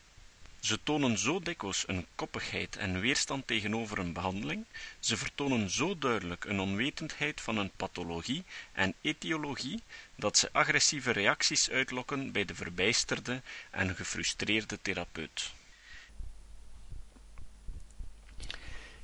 Ze 0.61 0.79
tonen 0.83 1.17
zo 1.17 1.39
dikwijls 1.39 1.83
een 1.87 2.05
koppigheid 2.15 2.75
en 2.75 2.99
weerstand 2.99 3.47
tegenover 3.47 3.99
een 3.99 4.13
behandeling, 4.13 4.65
ze 4.99 5.17
vertonen 5.17 5.69
zo 5.69 5.97
duidelijk 5.97 6.45
een 6.45 6.59
onwetendheid 6.59 7.41
van 7.41 7.57
een 7.57 7.71
pathologie 7.75 8.43
en 8.71 8.93
etiologie, 9.01 9.81
dat 10.15 10.37
ze 10.37 10.49
agressieve 10.51 11.11
reacties 11.11 11.69
uitlokken 11.69 12.31
bij 12.31 12.45
de 12.45 12.55
verbijsterde 12.55 13.41
en 13.71 13.95
gefrustreerde 13.95 14.79
therapeut. 14.81 15.51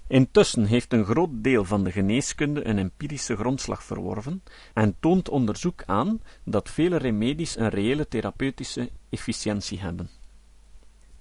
Intussen 0.08 0.66
heeft 0.66 0.94
een 0.94 1.06
groot 1.06 1.30
deel 1.32 1.66
van 1.66 1.84
de 1.84 1.92
geneeskunde 1.92 2.66
een 2.66 2.78
empirische 2.78 3.36
grondslag 3.36 3.84
verworven 3.84 4.44
en 4.74 4.96
toont 5.00 5.30
onderzoek 5.30 5.84
aan 5.86 6.22
dat 6.44 6.70
vele 6.70 6.98
remedies 6.98 7.58
een 7.58 7.70
reële 7.70 8.08
therapeutische 8.08 8.90
efficiëntie 9.10 9.80
hebben. 9.80 10.17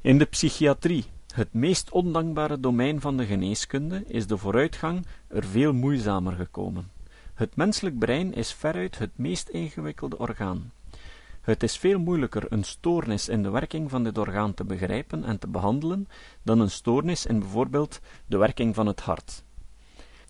In 0.07 0.19
de 0.19 0.25
psychiatrie, 0.25 1.05
het 1.35 1.53
meest 1.53 1.91
ondankbare 1.91 2.61
domein 2.61 3.01
van 3.01 3.17
de 3.17 3.27
geneeskunde, 3.27 4.05
is 4.07 4.27
de 4.27 4.37
vooruitgang 4.37 5.07
er 5.29 5.45
veel 5.45 5.73
moeizamer 5.73 6.33
gekomen. 6.33 6.91
Het 7.35 7.57
menselijk 7.57 7.99
brein 7.99 8.35
is 8.35 8.53
veruit 8.53 8.99
het 8.99 9.11
meest 9.19 9.49
ingewikkelde 9.49 10.19
orgaan. 10.19 10.73
Het 11.41 11.63
is 11.63 11.77
veel 11.77 11.99
moeilijker 11.99 12.53
een 12.53 12.65
stoornis 12.65 13.29
in 13.29 13.43
de 13.43 13.51
werking 13.51 13.91
van 13.91 14.05
dit 14.05 14.19
orgaan 14.19 14.55
te 14.55 14.65
begrijpen 14.65 15.25
en 15.25 15.39
te 15.39 15.49
behandelen 15.49 16.09
dan 16.43 16.61
een 16.61 16.71
stoornis 16.71 17.27
in 17.27 17.39
bijvoorbeeld 17.39 18.01
de 18.27 18.37
werking 18.37 18.75
van 18.75 18.87
het 18.87 19.01
hart. 19.01 19.45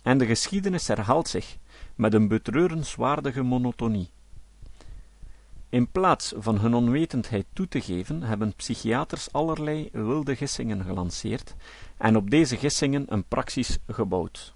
En 0.02 0.18
de 0.18 0.26
geschiedenis 0.26 0.88
herhaalt 0.88 1.28
zich 1.28 1.56
met 1.95 2.14
een 2.14 2.28
betreurenswaardige 2.28 3.42
monotonie. 3.42 4.11
In 5.68 5.90
plaats 5.90 6.32
van 6.37 6.58
hun 6.58 6.75
onwetendheid 6.75 7.46
toe 7.52 7.68
te 7.68 7.80
geven, 7.80 8.23
hebben 8.23 8.54
psychiaters 8.54 9.32
allerlei 9.32 9.88
wilde 9.92 10.37
gissingen 10.37 10.85
gelanceerd 10.85 11.54
en 11.96 12.16
op 12.16 12.30
deze 12.30 12.56
gissingen 12.56 13.04
een 13.08 13.25
praxis 13.25 13.78
gebouwd. 13.88 14.54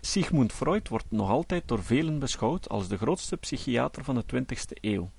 Sigmund 0.00 0.52
Freud 0.52 0.88
wordt 0.88 1.10
nog 1.10 1.30
altijd 1.30 1.68
door 1.68 1.82
velen 1.82 2.18
beschouwd 2.18 2.68
als 2.68 2.88
de 2.88 2.96
grootste 2.96 3.36
psychiater 3.36 4.04
van 4.04 4.14
de 4.14 4.26
twintigste 4.26 4.76
eeuw. 4.80 5.10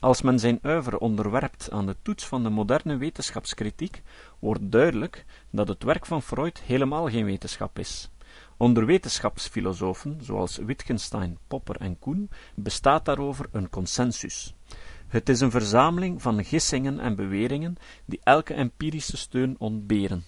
Als 0.00 0.22
men 0.22 0.38
zijn 0.38 0.58
uiver 0.62 0.98
onderwerpt 0.98 1.70
aan 1.70 1.86
de 1.86 1.96
toets 2.02 2.26
van 2.26 2.42
de 2.42 2.50
moderne 2.50 2.96
wetenschapskritiek, 2.96 4.02
wordt 4.38 4.72
duidelijk 4.72 5.24
dat 5.50 5.68
het 5.68 5.82
werk 5.82 6.06
van 6.06 6.22
Freud 6.22 6.60
helemaal 6.60 7.08
geen 7.08 7.24
wetenschap 7.24 7.78
is. 7.78 8.10
Onder 8.60 8.86
wetenschapsfilosofen, 8.86 10.18
zoals 10.22 10.56
Wittgenstein, 10.56 11.38
Popper 11.46 11.76
en 11.76 11.98
Koen, 11.98 12.30
bestaat 12.54 13.04
daarover 13.04 13.48
een 13.52 13.70
consensus. 13.70 14.54
Het 15.08 15.28
is 15.28 15.40
een 15.40 15.50
verzameling 15.50 16.22
van 16.22 16.44
gissingen 16.44 17.00
en 17.00 17.14
beweringen 17.16 17.76
die 18.04 18.20
elke 18.22 18.54
empirische 18.54 19.16
steun 19.16 19.54
ontberen. 19.58 20.24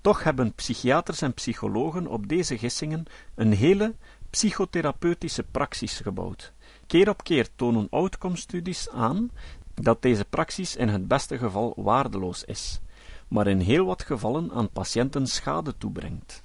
Toch 0.00 0.22
hebben 0.22 0.54
psychiaters 0.54 1.22
en 1.22 1.34
psychologen 1.34 2.06
op 2.06 2.28
deze 2.28 2.58
gissingen 2.58 3.04
een 3.34 3.52
hele 3.52 3.94
psychotherapeutische 4.30 5.42
praxis 5.42 6.00
gebouwd. 6.00 6.52
Keer 6.86 7.08
op 7.08 7.24
keer 7.24 7.48
tonen 7.56 7.88
outcome-studies 7.90 8.90
aan 8.90 9.30
dat 9.74 10.02
deze 10.02 10.24
praxis 10.24 10.76
in 10.76 10.88
het 10.88 11.08
beste 11.08 11.38
geval 11.38 11.72
waardeloos 11.76 12.44
is, 12.44 12.80
maar 13.28 13.46
in 13.46 13.60
heel 13.60 13.84
wat 13.86 14.02
gevallen 14.02 14.52
aan 14.52 14.70
patiënten 14.70 15.26
schade 15.26 15.74
toebrengt. 15.78 16.44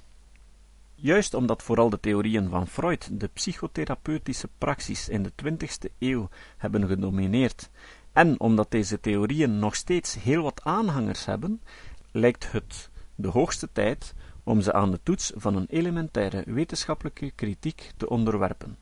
Juist 0.94 1.34
omdat 1.34 1.62
vooral 1.62 1.90
de 1.90 2.00
theorieën 2.00 2.48
van 2.48 2.66
Freud 2.66 3.20
de 3.20 3.28
psychotherapeutische 3.32 4.48
praxis 4.58 5.08
in 5.08 5.22
de 5.22 5.32
20e 5.44 5.92
eeuw 5.98 6.28
hebben 6.56 6.86
gedomineerd, 6.86 7.70
en 8.12 8.40
omdat 8.40 8.70
deze 8.70 9.00
theorieën 9.00 9.58
nog 9.58 9.74
steeds 9.74 10.14
heel 10.14 10.42
wat 10.42 10.60
aanhangers 10.64 11.24
hebben, 11.24 11.62
lijkt 12.10 12.52
het 12.52 12.90
de 13.14 13.28
hoogste 13.28 13.68
tijd 13.72 14.14
om 14.44 14.60
ze 14.60 14.72
aan 14.72 14.90
de 14.90 15.00
toets 15.02 15.32
van 15.34 15.56
een 15.56 15.66
elementaire 15.68 16.42
wetenschappelijke 16.46 17.30
kritiek 17.30 17.92
te 17.96 18.08
onderwerpen. 18.08 18.76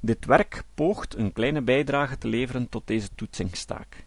Dit 0.00 0.24
werk 0.24 0.64
poogt 0.74 1.16
een 1.16 1.32
kleine 1.32 1.62
bijdrage 1.62 2.18
te 2.18 2.28
leveren 2.28 2.68
tot 2.68 2.86
deze 2.86 3.08
toetsingstaak. 3.14 4.06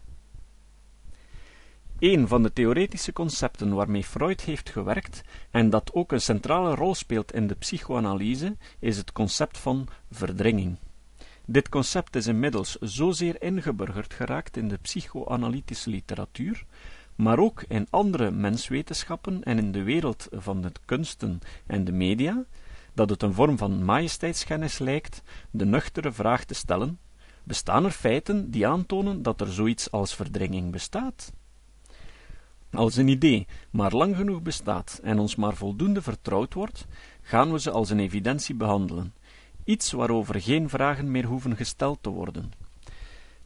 Een 1.98 2.28
van 2.28 2.42
de 2.42 2.52
theoretische 2.52 3.12
concepten 3.12 3.74
waarmee 3.74 4.04
Freud 4.04 4.40
heeft 4.40 4.70
gewerkt 4.70 5.22
en 5.50 5.70
dat 5.70 5.92
ook 5.92 6.12
een 6.12 6.20
centrale 6.20 6.74
rol 6.74 6.94
speelt 6.94 7.32
in 7.32 7.46
de 7.46 7.54
psychoanalyse, 7.54 8.56
is 8.78 8.96
het 8.96 9.12
concept 9.12 9.58
van 9.58 9.88
verdringing. 10.10 10.76
Dit 11.46 11.68
concept 11.68 12.16
is 12.16 12.26
inmiddels 12.26 12.76
zozeer 12.80 13.42
ingeburgerd 13.42 14.14
geraakt 14.14 14.56
in 14.56 14.68
de 14.68 14.76
psychoanalytische 14.76 15.90
literatuur, 15.90 16.64
maar 17.14 17.38
ook 17.38 17.64
in 17.68 17.86
andere 17.90 18.30
menswetenschappen 18.30 19.42
en 19.42 19.58
in 19.58 19.72
de 19.72 19.82
wereld 19.82 20.28
van 20.32 20.60
de 20.60 20.72
kunsten 20.84 21.40
en 21.66 21.84
de 21.84 21.92
media, 21.92 22.44
dat 22.94 23.10
het 23.10 23.22
een 23.22 23.34
vorm 23.34 23.58
van 23.58 23.84
majesteitskennis 23.84 24.78
lijkt 24.78 25.22
de 25.50 25.64
nuchtere 25.64 26.12
vraag 26.12 26.44
te 26.44 26.54
stellen: 26.54 26.98
bestaan 27.44 27.84
er 27.84 27.90
feiten 27.90 28.50
die 28.50 28.66
aantonen 28.66 29.22
dat 29.22 29.40
er 29.40 29.52
zoiets 29.52 29.90
als 29.90 30.14
verdringing 30.14 30.72
bestaat? 30.72 31.32
Als 32.74 32.96
een 32.96 33.08
idee 33.08 33.46
maar 33.70 33.92
lang 33.92 34.16
genoeg 34.16 34.42
bestaat 34.42 35.00
en 35.02 35.18
ons 35.18 35.36
maar 35.36 35.54
voldoende 35.54 36.02
vertrouwd 36.02 36.54
wordt, 36.54 36.86
gaan 37.22 37.52
we 37.52 37.60
ze 37.60 37.70
als 37.70 37.90
een 37.90 38.00
evidentie 38.00 38.54
behandelen, 38.54 39.14
iets 39.64 39.92
waarover 39.92 40.40
geen 40.40 40.68
vragen 40.68 41.10
meer 41.10 41.24
hoeven 41.24 41.56
gesteld 41.56 41.98
te 42.00 42.10
worden. 42.10 42.52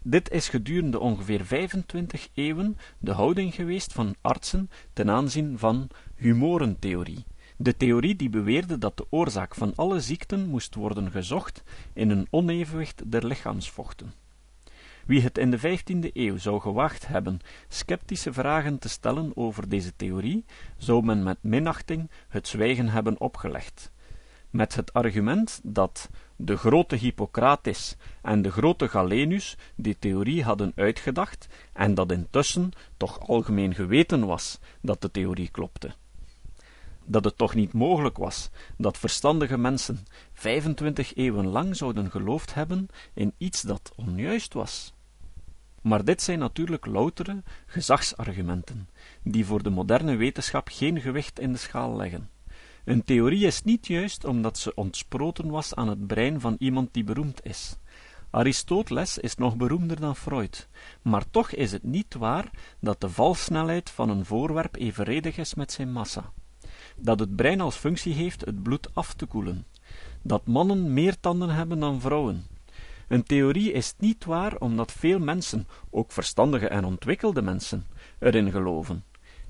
Dit 0.03 0.31
is 0.31 0.49
gedurende 0.49 0.99
ongeveer 0.99 1.45
25 1.45 2.29
eeuwen 2.35 2.77
de 2.99 3.13
houding 3.13 3.55
geweest 3.55 3.93
van 3.93 4.15
artsen 4.21 4.71
ten 4.93 5.11
aanzien 5.11 5.59
van 5.59 5.89
humorentheorie, 6.15 7.25
de 7.57 7.77
theorie 7.77 8.17
die 8.17 8.31
beweerde 8.31 8.79
dat 8.79 8.97
de 8.97 9.07
oorzaak 9.11 9.55
van 9.55 9.73
alle 9.75 10.01
ziekten 10.01 10.49
moest 10.49 10.75
worden 10.75 11.11
gezocht 11.11 11.63
in 11.93 12.11
een 12.11 12.27
onevenwicht 12.31 13.03
der 13.11 13.27
lichaamsvochten. 13.27 14.13
Wie 15.09 15.23
het 15.23 15.39
in 15.39 15.51
de 15.51 15.59
vijftiende 15.59 16.11
eeuw 16.13 16.37
zou 16.37 16.61
gewaagd 16.61 17.07
hebben 17.07 17.41
sceptische 17.69 18.33
vragen 18.33 18.79
te 18.79 18.89
stellen 18.89 19.33
over 19.35 19.69
deze 19.69 19.97
theorie, 19.97 20.45
zou 20.77 21.05
men 21.05 21.23
met 21.23 21.43
minachting 21.43 22.11
het 22.29 22.49
zwijgen 22.49 22.89
hebben 22.89 23.21
opgelegd, 23.21 23.93
met 24.51 24.75
het 24.75 24.93
argument 24.93 25.61
dat 25.63 26.11
de 26.37 26.57
grote 26.57 26.97
Hippocrates 26.97 27.97
en 28.23 28.43
de 28.43 28.51
grote 28.51 28.89
Galenus 28.89 29.57
die 29.75 29.99
theorie 29.99 30.45
hadden 30.45 30.73
uitgedacht 30.75 31.49
en 31.73 31.95
dat 31.95 32.13
intussen 32.13 32.71
toch 32.97 33.29
algemeen 33.29 33.75
geweten 33.75 34.27
was 34.27 34.59
dat 34.81 35.01
de 35.01 35.11
theorie 35.11 35.49
klopte. 35.51 35.95
Dat 37.05 37.25
het 37.25 37.37
toch 37.37 37.55
niet 37.55 37.73
mogelijk 37.73 38.17
was 38.17 38.51
dat 38.77 38.99
verstandige 38.99 39.59
mensen 39.59 40.07
25 40.33 41.15
eeuwen 41.15 41.47
lang 41.47 41.77
zouden 41.77 42.11
geloofd 42.11 42.55
hebben 42.55 42.89
in 43.15 43.35
iets 43.39 43.63
dat 43.63 43.93
onjuist 43.97 44.55
was. 44.55 44.97
Maar 45.83 46.05
dit 46.05 46.23
zijn 46.23 46.39
natuurlijk 46.39 46.87
loutere 46.87 47.43
gezagsargumenten, 47.67 48.89
die 49.23 49.47
voor 49.47 49.63
de 49.63 49.71
moderne 49.71 50.17
wetenschap 50.17 50.69
geen 50.73 51.01
gewicht 51.01 51.39
in 51.39 51.53
de 51.53 51.59
schaal 51.59 51.97
leggen. 51.97 52.31
Een 52.85 53.05
theorie 53.05 53.47
is 53.47 53.63
niet 53.63 53.87
juist 53.87 54.25
omdat 54.25 54.59
ze 54.59 54.75
ontsproten 54.75 55.51
was 55.51 55.75
aan 55.75 55.89
het 55.89 56.07
brein 56.07 56.41
van 56.41 56.57
iemand 56.59 56.95
die 56.95 57.05
beroemd 57.05 57.45
is. 57.45 57.77
Aristoteles 58.31 59.19
is 59.19 59.35
nog 59.35 59.57
beroemder 59.57 60.01
dan 60.01 60.17
Freud, 60.17 60.69
maar 61.03 61.31
toch 61.31 61.51
is 61.51 61.73
het 61.73 61.83
niet 61.83 62.15
waar 62.15 62.51
dat 62.81 63.01
de 63.01 63.11
valsnelheid 63.11 63.91
van 63.91 64.09
een 64.09 64.25
voorwerp 64.25 64.77
evenredig 64.77 65.37
is 65.37 65.55
met 65.55 65.73
zijn 65.73 65.93
massa. 65.93 66.33
Dat 66.97 67.21
het 67.21 67.37
brein 67.37 67.61
als 67.61 67.77
functie 67.77 68.15
heeft 68.15 68.45
het 68.45 68.63
bloed 68.63 68.95
af 68.95 69.15
te 69.15 69.27
koelen. 69.27 69.67
Dat 70.23 70.47
mannen 70.47 70.93
meer 70.93 71.21
tanden 71.21 71.51
hebben 71.51 71.79
dan 71.79 72.01
vrouwen. 72.01 72.47
Een 73.09 73.23
theorie 73.23 73.73
is 73.73 73.95
niet 73.99 74.25
waar 74.25 74.57
omdat 74.57 74.93
veel 74.93 75.19
mensen, 75.19 75.67
ook 75.91 76.13
verstandige 76.13 76.69
en 76.69 76.85
ontwikkelde 76.85 77.43
mensen, 77.43 77.87
erin 78.19 78.51
geloven. 78.51 79.05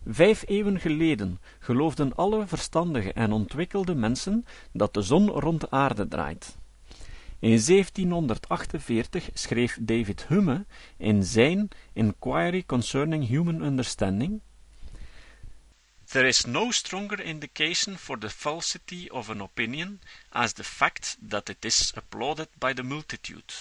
Vijf 0.06 0.44
eeuwen 0.46 0.80
geleden 0.80 1.38
geloofden 1.58 2.14
alle 2.14 2.46
verstandige 2.46 3.12
en 3.12 3.32
ontwikkelde 3.32 3.94
mensen 3.94 4.44
dat 4.72 4.94
de 4.94 5.02
zon 5.02 5.28
rond 5.28 5.60
de 5.60 5.70
aarde 5.70 6.08
draait. 6.08 6.56
In 7.38 7.60
1748 7.66 9.30
schreef 9.32 9.78
David 9.80 10.26
Hume 10.28 10.66
in 10.96 11.24
zijn 11.24 11.68
Inquiry 11.92 12.62
Concerning 12.66 13.26
Human 13.26 13.62
Understanding 13.62 14.40
There 16.10 16.28
is 16.28 16.46
no 16.46 16.70
stronger 16.70 17.20
indication 17.20 17.98
for 17.98 18.18
the 18.18 18.30
falsity 18.30 19.10
of 19.10 19.28
an 19.28 19.40
opinion 19.40 20.00
as 20.32 20.52
the 20.52 20.64
fact 20.64 21.16
that 21.28 21.48
it 21.48 21.64
is 21.64 21.92
applauded 21.96 22.48
by 22.58 22.72
the 22.72 22.82
multitude. 22.82 23.52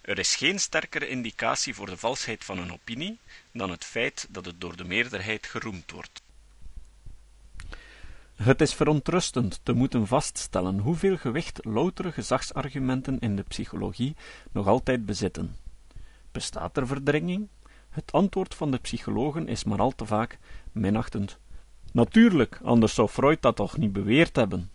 Er 0.00 0.18
is 0.18 0.34
geen 0.34 0.58
sterkere 0.58 1.08
indicatie 1.08 1.74
voor 1.74 1.86
de 1.86 1.96
valsheid 1.96 2.44
van 2.44 2.58
een 2.58 2.72
opinie 2.72 3.18
dan 3.52 3.70
het 3.70 3.84
feit 3.84 4.26
dat 4.28 4.44
het 4.44 4.60
door 4.60 4.76
de 4.76 4.84
meerderheid 4.84 5.46
geroemd 5.46 5.90
wordt. 5.90 6.22
Het 8.36 8.60
is 8.60 8.74
verontrustend 8.74 9.60
te 9.62 9.72
moeten 9.72 10.06
vaststellen 10.06 10.78
hoeveel 10.78 11.16
gewicht 11.16 11.64
loutere 11.64 12.12
gezagsargumenten 12.12 13.18
in 13.18 13.36
de 13.36 13.42
psychologie 13.42 14.16
nog 14.52 14.66
altijd 14.66 15.06
bezitten. 15.06 15.56
Bestaat 16.32 16.76
er 16.76 16.86
verdringing? 16.86 17.48
Het 17.96 18.12
antwoord 18.12 18.54
van 18.54 18.70
de 18.70 18.78
psychologen 18.78 19.48
is 19.48 19.64
maar 19.64 19.78
al 19.78 19.92
te 19.94 20.06
vaak 20.06 20.38
minachtend. 20.72 21.38
Natuurlijk, 21.92 22.60
anders 22.62 22.94
zou 22.94 23.08
Freud 23.08 23.42
dat 23.42 23.56
toch 23.56 23.76
niet 23.76 23.92
beweerd 23.92 24.36
hebben. 24.36 24.70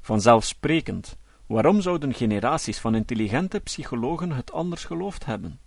Vanzelfsprekend, 0.00 1.16
Waarom 1.46 1.80
zouden 1.80 2.14
generaties 2.14 2.78
van 2.78 2.94
intelligente 2.94 3.60
psychologen 3.60 4.32
het 4.32 4.52
anders 4.52 4.84
geloofd 4.84 5.24
hebben? 5.24 5.58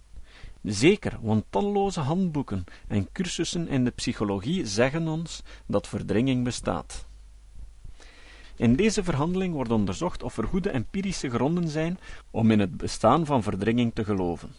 Zeker, 0.64 1.18
want 1.22 1.46
talloze 1.50 2.00
handboeken 2.00 2.64
en 2.88 3.12
cursussen 3.12 3.68
in 3.68 3.84
de 3.84 3.92
psychologie 3.92 4.66
zeggen 4.66 5.08
ons 5.08 5.44
dat 5.66 5.88
verdringing 5.88 6.44
bestaat. 6.44 7.08
In 8.56 8.76
deze 8.76 9.04
verhandeling 9.04 9.54
wordt 9.54 9.72
onderzocht 9.72 10.24
of 10.24 10.38
er 10.38 10.48
goede 10.48 10.70
empirische 10.70 11.30
gronden 11.30 11.68
zijn 11.68 12.00
om 12.32 12.52
in 12.52 12.60
het 12.60 12.78
bestaan 12.78 13.26
van 13.26 13.44
verdringing 13.44 13.94
te 13.94 14.04
geloven. 14.04 14.50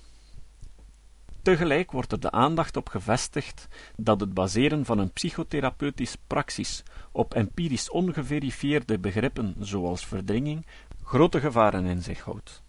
Tegelijk 1.43 1.93
wordt 1.93 2.13
er 2.13 2.21
de 2.21 2.31
aandacht 2.31 2.77
op 2.77 2.89
gevestigd 2.89 3.69
dat 3.97 4.21
het 4.21 4.35
baseren 4.35 4.85
van 4.85 4.99
een 4.99 5.13
psychotherapeutisch 5.13 6.17
praxis 6.27 6.83
op 7.13 7.35
empirisch 7.35 7.91
ongeverifieerde 7.91 8.99
begrippen 8.99 9.55
zoals 9.59 10.07
verdringing 10.07 10.67
grote 11.03 11.41
gevaren 11.41 11.85
in 11.85 12.03
zich 12.03 12.21
houdt. 12.21 12.63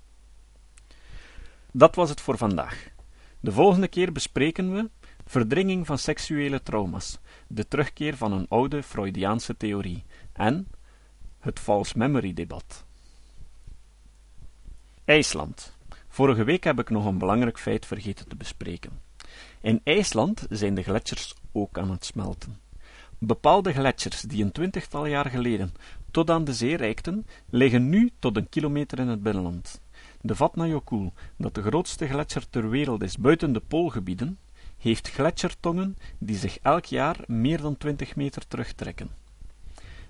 Dat 1.71 1.95
was 1.95 2.09
het 2.09 2.21
voor 2.21 2.37
vandaag. 2.37 2.89
De 3.39 3.51
volgende 3.51 3.87
keer 3.87 4.11
bespreken 4.11 4.73
we 4.73 4.89
verdringing 5.25 5.85
van 5.85 5.97
seksuele 5.97 6.61
trauma's, 6.61 7.19
de 7.47 7.67
terugkeer 7.67 8.17
van 8.17 8.31
een 8.31 8.47
oude 8.49 8.83
Freudiaanse 8.83 9.57
theorie 9.57 10.03
en 10.33 10.67
het 11.39 11.59
false 11.59 11.97
memory 11.97 12.33
debat. 12.33 12.85
IJsland. 15.05 15.79
Vorige 16.13 16.43
week 16.43 16.63
heb 16.63 16.79
ik 16.79 16.89
nog 16.89 17.05
een 17.05 17.17
belangrijk 17.17 17.59
feit 17.59 17.85
vergeten 17.85 18.27
te 18.27 18.35
bespreken. 18.35 18.91
In 19.61 19.81
IJsland 19.83 20.45
zijn 20.49 20.73
de 20.73 20.83
gletsjers 20.83 21.35
ook 21.51 21.77
aan 21.77 21.91
het 21.91 22.05
smelten. 22.05 22.59
Bepaalde 23.17 23.73
gletsjers 23.73 24.21
die 24.21 24.43
een 24.43 24.51
twintigtal 24.51 25.05
jaar 25.05 25.29
geleden 25.29 25.73
tot 26.11 26.29
aan 26.29 26.43
de 26.43 26.53
zee 26.53 26.77
reikten, 26.77 27.25
liggen 27.49 27.89
nu 27.89 28.11
tot 28.19 28.37
een 28.37 28.49
kilometer 28.49 28.99
in 28.99 29.07
het 29.07 29.23
binnenland. 29.23 29.81
De 30.21 30.35
Vatnajökull, 30.35 31.11
dat 31.37 31.55
de 31.55 31.61
grootste 31.61 32.07
gletsjer 32.07 32.49
ter 32.49 32.69
wereld 32.69 33.03
is 33.03 33.17
buiten 33.17 33.53
de 33.53 33.61
poolgebieden, 33.67 34.39
heeft 34.77 35.09
gletsjertongen 35.09 35.97
die 36.17 36.37
zich 36.37 36.59
elk 36.61 36.85
jaar 36.85 37.17
meer 37.27 37.61
dan 37.61 37.77
20 37.77 38.15
meter 38.15 38.47
terugtrekken. 38.47 39.09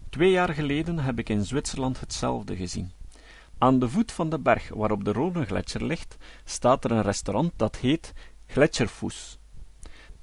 Twee 0.09 0.31
jaar 0.31 0.53
geleden 0.53 0.99
heb 0.99 1.19
ik 1.19 1.29
in 1.29 1.45
Zwitserland 1.45 1.99
hetzelfde 1.99 2.55
gezien. 2.55 2.91
Aan 3.61 3.79
de 3.79 3.89
voet 3.89 4.11
van 4.11 4.29
de 4.29 4.39
berg 4.39 4.69
waarop 4.69 5.03
de 5.03 5.13
Rhônegletsjer 5.13 5.81
ligt, 5.81 6.17
staat 6.43 6.83
er 6.83 6.91
een 6.91 7.01
restaurant 7.01 7.51
dat 7.55 7.75
heet 7.75 8.13
Gletscherfuß. 8.45 9.39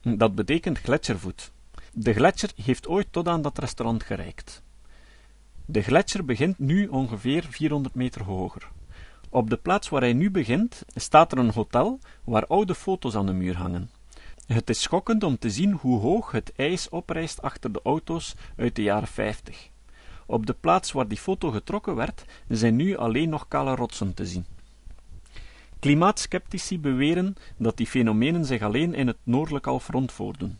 Dat 0.00 0.34
betekent 0.34 0.78
gletsjervoet. 0.78 1.52
De 1.92 2.12
gletsjer 2.12 2.50
heeft 2.62 2.88
ooit 2.88 3.06
tot 3.10 3.28
aan 3.28 3.42
dat 3.42 3.58
restaurant 3.58 4.02
gereikt. 4.02 4.62
De 5.64 5.82
gletsjer 5.82 6.24
begint 6.24 6.58
nu 6.58 6.86
ongeveer 6.86 7.46
400 7.50 7.94
meter 7.94 8.22
hoger. 8.22 8.68
Op 9.28 9.50
de 9.50 9.56
plaats 9.56 9.88
waar 9.88 10.00
hij 10.00 10.12
nu 10.12 10.30
begint, 10.30 10.82
staat 10.94 11.32
er 11.32 11.38
een 11.38 11.52
hotel 11.52 11.98
waar 12.24 12.46
oude 12.46 12.74
foto's 12.74 13.14
aan 13.14 13.26
de 13.26 13.32
muur 13.32 13.56
hangen. 13.56 13.90
Het 14.46 14.70
is 14.70 14.82
schokkend 14.82 15.22
om 15.22 15.38
te 15.38 15.50
zien 15.50 15.72
hoe 15.72 16.00
hoog 16.00 16.30
het 16.30 16.52
ijs 16.56 16.88
oprijst 16.88 17.42
achter 17.42 17.72
de 17.72 17.80
auto's 17.82 18.34
uit 18.56 18.76
de 18.76 18.82
jaren 18.82 19.08
50. 19.08 19.70
Op 20.30 20.46
de 20.46 20.56
plaats 20.60 20.92
waar 20.92 21.08
die 21.08 21.18
foto 21.18 21.50
getrokken 21.50 21.94
werd, 21.94 22.24
zijn 22.48 22.76
nu 22.76 22.96
alleen 22.96 23.28
nog 23.28 23.48
kale 23.48 23.74
rotsen 23.74 24.14
te 24.14 24.26
zien. 24.26 24.46
Klimaatskeptici 25.78 26.80
beweren 26.80 27.36
dat 27.56 27.76
die 27.76 27.86
fenomenen 27.86 28.44
zich 28.44 28.62
alleen 28.62 28.94
in 28.94 29.06
het 29.06 29.16
noordelijk 29.22 29.64
halfrond 29.64 30.12
voordoen. 30.12 30.58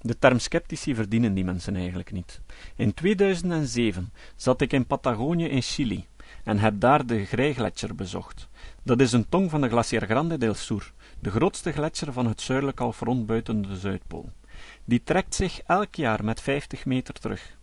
De 0.00 0.18
term 0.18 0.38
sceptici 0.38 0.94
verdienen 0.94 1.34
die 1.34 1.44
mensen 1.44 1.76
eigenlijk 1.76 2.12
niet. 2.12 2.40
In 2.76 2.94
2007 2.94 4.12
zat 4.36 4.60
ik 4.60 4.72
in 4.72 4.86
Patagonië 4.86 5.46
in 5.46 5.62
Chili 5.62 6.06
en 6.44 6.58
heb 6.58 6.80
daar 6.80 7.06
de 7.06 7.24
Grijgletsjer 7.24 7.94
bezocht. 7.94 8.48
Dat 8.82 9.00
is 9.00 9.12
een 9.12 9.28
tong 9.28 9.50
van 9.50 9.60
de 9.60 9.68
Glacier 9.68 10.06
Grande 10.06 10.38
del 10.38 10.54
Sur, 10.54 10.92
de 11.18 11.30
grootste 11.30 11.72
gletsjer 11.72 12.12
van 12.12 12.26
het 12.26 12.40
zuidelijk 12.40 12.78
halfrond 12.78 13.26
buiten 13.26 13.62
de 13.62 13.76
Zuidpool. 13.76 14.30
Die 14.84 15.02
trekt 15.02 15.34
zich 15.34 15.60
elk 15.60 15.94
jaar 15.94 16.24
met 16.24 16.40
50 16.40 16.84
meter 16.84 17.14
terug. 17.14 17.58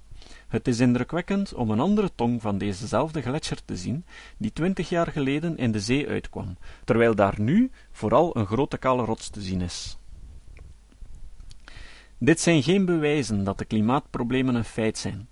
Het 0.48 0.68
is 0.68 0.80
indrukwekkend 0.80 1.54
om 1.54 1.72
een 1.72 1.80
andere 1.80 2.12
tong 2.16 2.42
van 2.42 2.58
dezezelfde 2.58 3.22
gletsjer 3.22 3.66
te 3.66 3.78
zien, 3.78 4.06
die 4.38 4.54
twintig 4.54 4.90
jaar 4.90 5.08
geleden 5.08 5.58
in 5.58 5.72
de 5.72 5.80
zee 5.80 6.08
uitkwam, 6.08 6.58
terwijl 6.84 7.16
daar 7.16 7.42
nu 7.42 7.72
vooral 7.92 8.38
een 8.38 8.46
grote 8.46 8.78
kale 8.78 9.06
rots 9.06 9.30
te 9.30 9.42
zien 9.42 9.62
is. 9.62 9.98
Dit 12.18 12.40
zijn 12.40 12.64
geen 12.64 12.86
bewijzen 12.86 13.44
dat 13.44 13.58
de 13.58 13.66
klimaatproblemen 13.66 14.56
een 14.56 14.64
feit 14.64 14.98
zijn, 14.98 15.28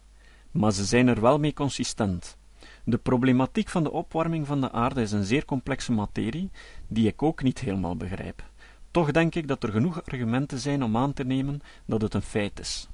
maar 0.52 0.72
ze 0.72 0.86
zijn 0.86 1.08
er 1.08 1.22
wel 1.22 1.40
mee 1.40 1.54
consistent. 1.54 2.38
De 2.84 2.98
problematiek 2.98 3.70
van 3.70 3.84
de 3.84 3.92
opwarming 3.92 4.48
van 4.48 4.62
de 4.62 4.72
aarde 4.72 5.02
is 5.02 5.12
een 5.12 5.24
zeer 5.24 5.46
complexe 5.46 5.92
materie, 5.92 6.52
die 6.88 7.08
ik 7.08 7.24
ook 7.24 7.44
niet 7.44 7.60
helemaal 7.60 7.96
begrijp. 7.96 8.44
Toch 8.92 9.12
denk 9.12 9.36
ik 9.36 9.48
dat 9.48 9.64
er 9.64 9.72
genoeg 9.72 10.04
argumenten 10.04 10.60
zijn 10.60 10.84
om 10.84 10.98
aan 10.98 11.14
te 11.14 11.24
nemen 11.24 11.62
dat 11.86 12.02
het 12.02 12.14
een 12.14 12.22
feit 12.22 12.60
is. 12.60 12.90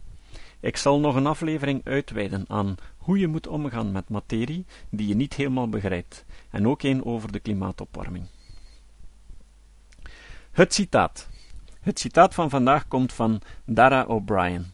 Ik 0.61 0.77
zal 0.77 0.99
nog 0.99 1.15
een 1.15 1.25
aflevering 1.25 1.81
uitweiden 1.83 2.45
aan 2.47 2.75
hoe 2.97 3.19
je 3.19 3.27
moet 3.27 3.47
omgaan 3.47 3.91
met 3.91 4.09
materie 4.09 4.65
die 4.89 5.07
je 5.07 5.15
niet 5.15 5.33
helemaal 5.33 5.69
begrijpt, 5.69 6.25
en 6.49 6.67
ook 6.67 6.83
een 6.83 7.05
over 7.05 7.31
de 7.31 7.39
klimaatopwarming. 7.39 8.25
Het 10.51 10.73
citaat. 10.73 11.29
Het 11.81 11.99
citaat 11.99 12.33
van 12.33 12.49
vandaag 12.49 12.87
komt 12.87 13.13
van 13.13 13.41
Dara 13.65 14.03
O'Brien. 14.03 14.65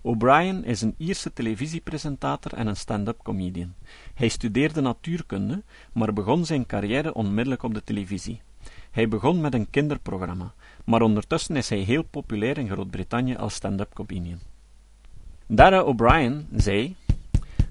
O'Brien 0.00 0.64
is 0.64 0.82
een 0.82 0.94
Ierse 0.96 1.32
televisiepresentator 1.32 2.52
en 2.52 2.66
een 2.66 2.76
stand-up 2.76 3.22
comedian. 3.22 3.74
Hij 4.14 4.28
studeerde 4.28 4.80
natuurkunde, 4.80 5.62
maar 5.92 6.12
begon 6.12 6.44
zijn 6.44 6.66
carrière 6.66 7.14
onmiddellijk 7.14 7.62
op 7.62 7.74
de 7.74 7.84
televisie. 7.84 8.42
Hij 8.90 9.08
begon 9.08 9.40
met 9.40 9.54
een 9.54 9.70
kinderprogramma, 9.70 10.54
maar 10.84 11.02
ondertussen 11.02 11.56
is 11.56 11.68
hij 11.68 11.78
heel 11.78 12.02
populair 12.02 12.58
in 12.58 12.68
Groot-Brittannië 12.68 13.36
als 13.36 13.54
stand-up 13.54 13.94
comedian. 13.94 14.47
Dara 15.50 15.82
O'Brien 15.82 16.46
zei: 16.56 16.96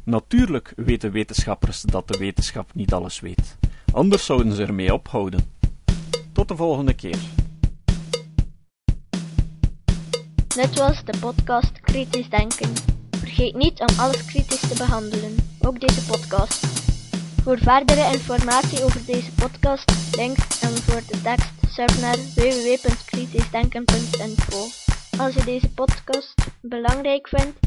Natuurlijk 0.03 0.73
weten 0.75 1.11
wetenschappers 1.11 1.81
dat 1.81 2.07
de 2.07 2.17
wetenschap 2.17 2.73
niet 2.73 2.93
alles 2.93 3.19
weet. 3.19 3.57
Anders 3.91 4.25
zouden 4.25 4.53
ze 4.53 4.63
ermee 4.63 4.93
ophouden. 4.93 5.55
Tot 6.31 6.47
de 6.47 6.55
volgende 6.55 6.93
keer. 6.93 7.17
Dit 10.47 10.77
was 10.77 11.03
de 11.05 11.17
podcast 11.19 11.71
Kritisch 11.81 12.29
Denken. 12.29 12.73
Vergeet 13.11 13.55
niet 13.55 13.79
om 13.79 13.99
alles 13.99 14.25
kritisch 14.25 14.67
te 14.67 14.75
behandelen, 14.77 15.35
ook 15.59 15.79
deze 15.79 16.05
podcast. 16.05 16.65
Voor 17.43 17.57
verdere 17.57 18.13
informatie 18.13 18.83
over 18.83 19.05
deze 19.05 19.31
podcast, 19.31 20.15
links 20.15 20.61
en 20.61 20.69
voor 20.69 21.01
de 21.07 21.21
tekst, 21.21 21.51
surf 21.69 22.01
naar 22.01 22.17
www.kritischdenken.info. 22.35 24.65
Als 25.19 25.33
je 25.33 25.43
deze 25.45 25.69
podcast 25.69 26.33
belangrijk 26.61 27.27
vindt, 27.27 27.66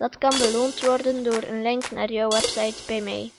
Dat 0.00 0.18
kan 0.18 0.38
beloond 0.38 0.80
worden 0.80 1.24
door 1.24 1.42
een 1.42 1.62
link 1.62 1.90
naar 1.90 2.12
jouw 2.12 2.28
website 2.28 2.82
bij 2.86 3.00
mij. 3.00 3.30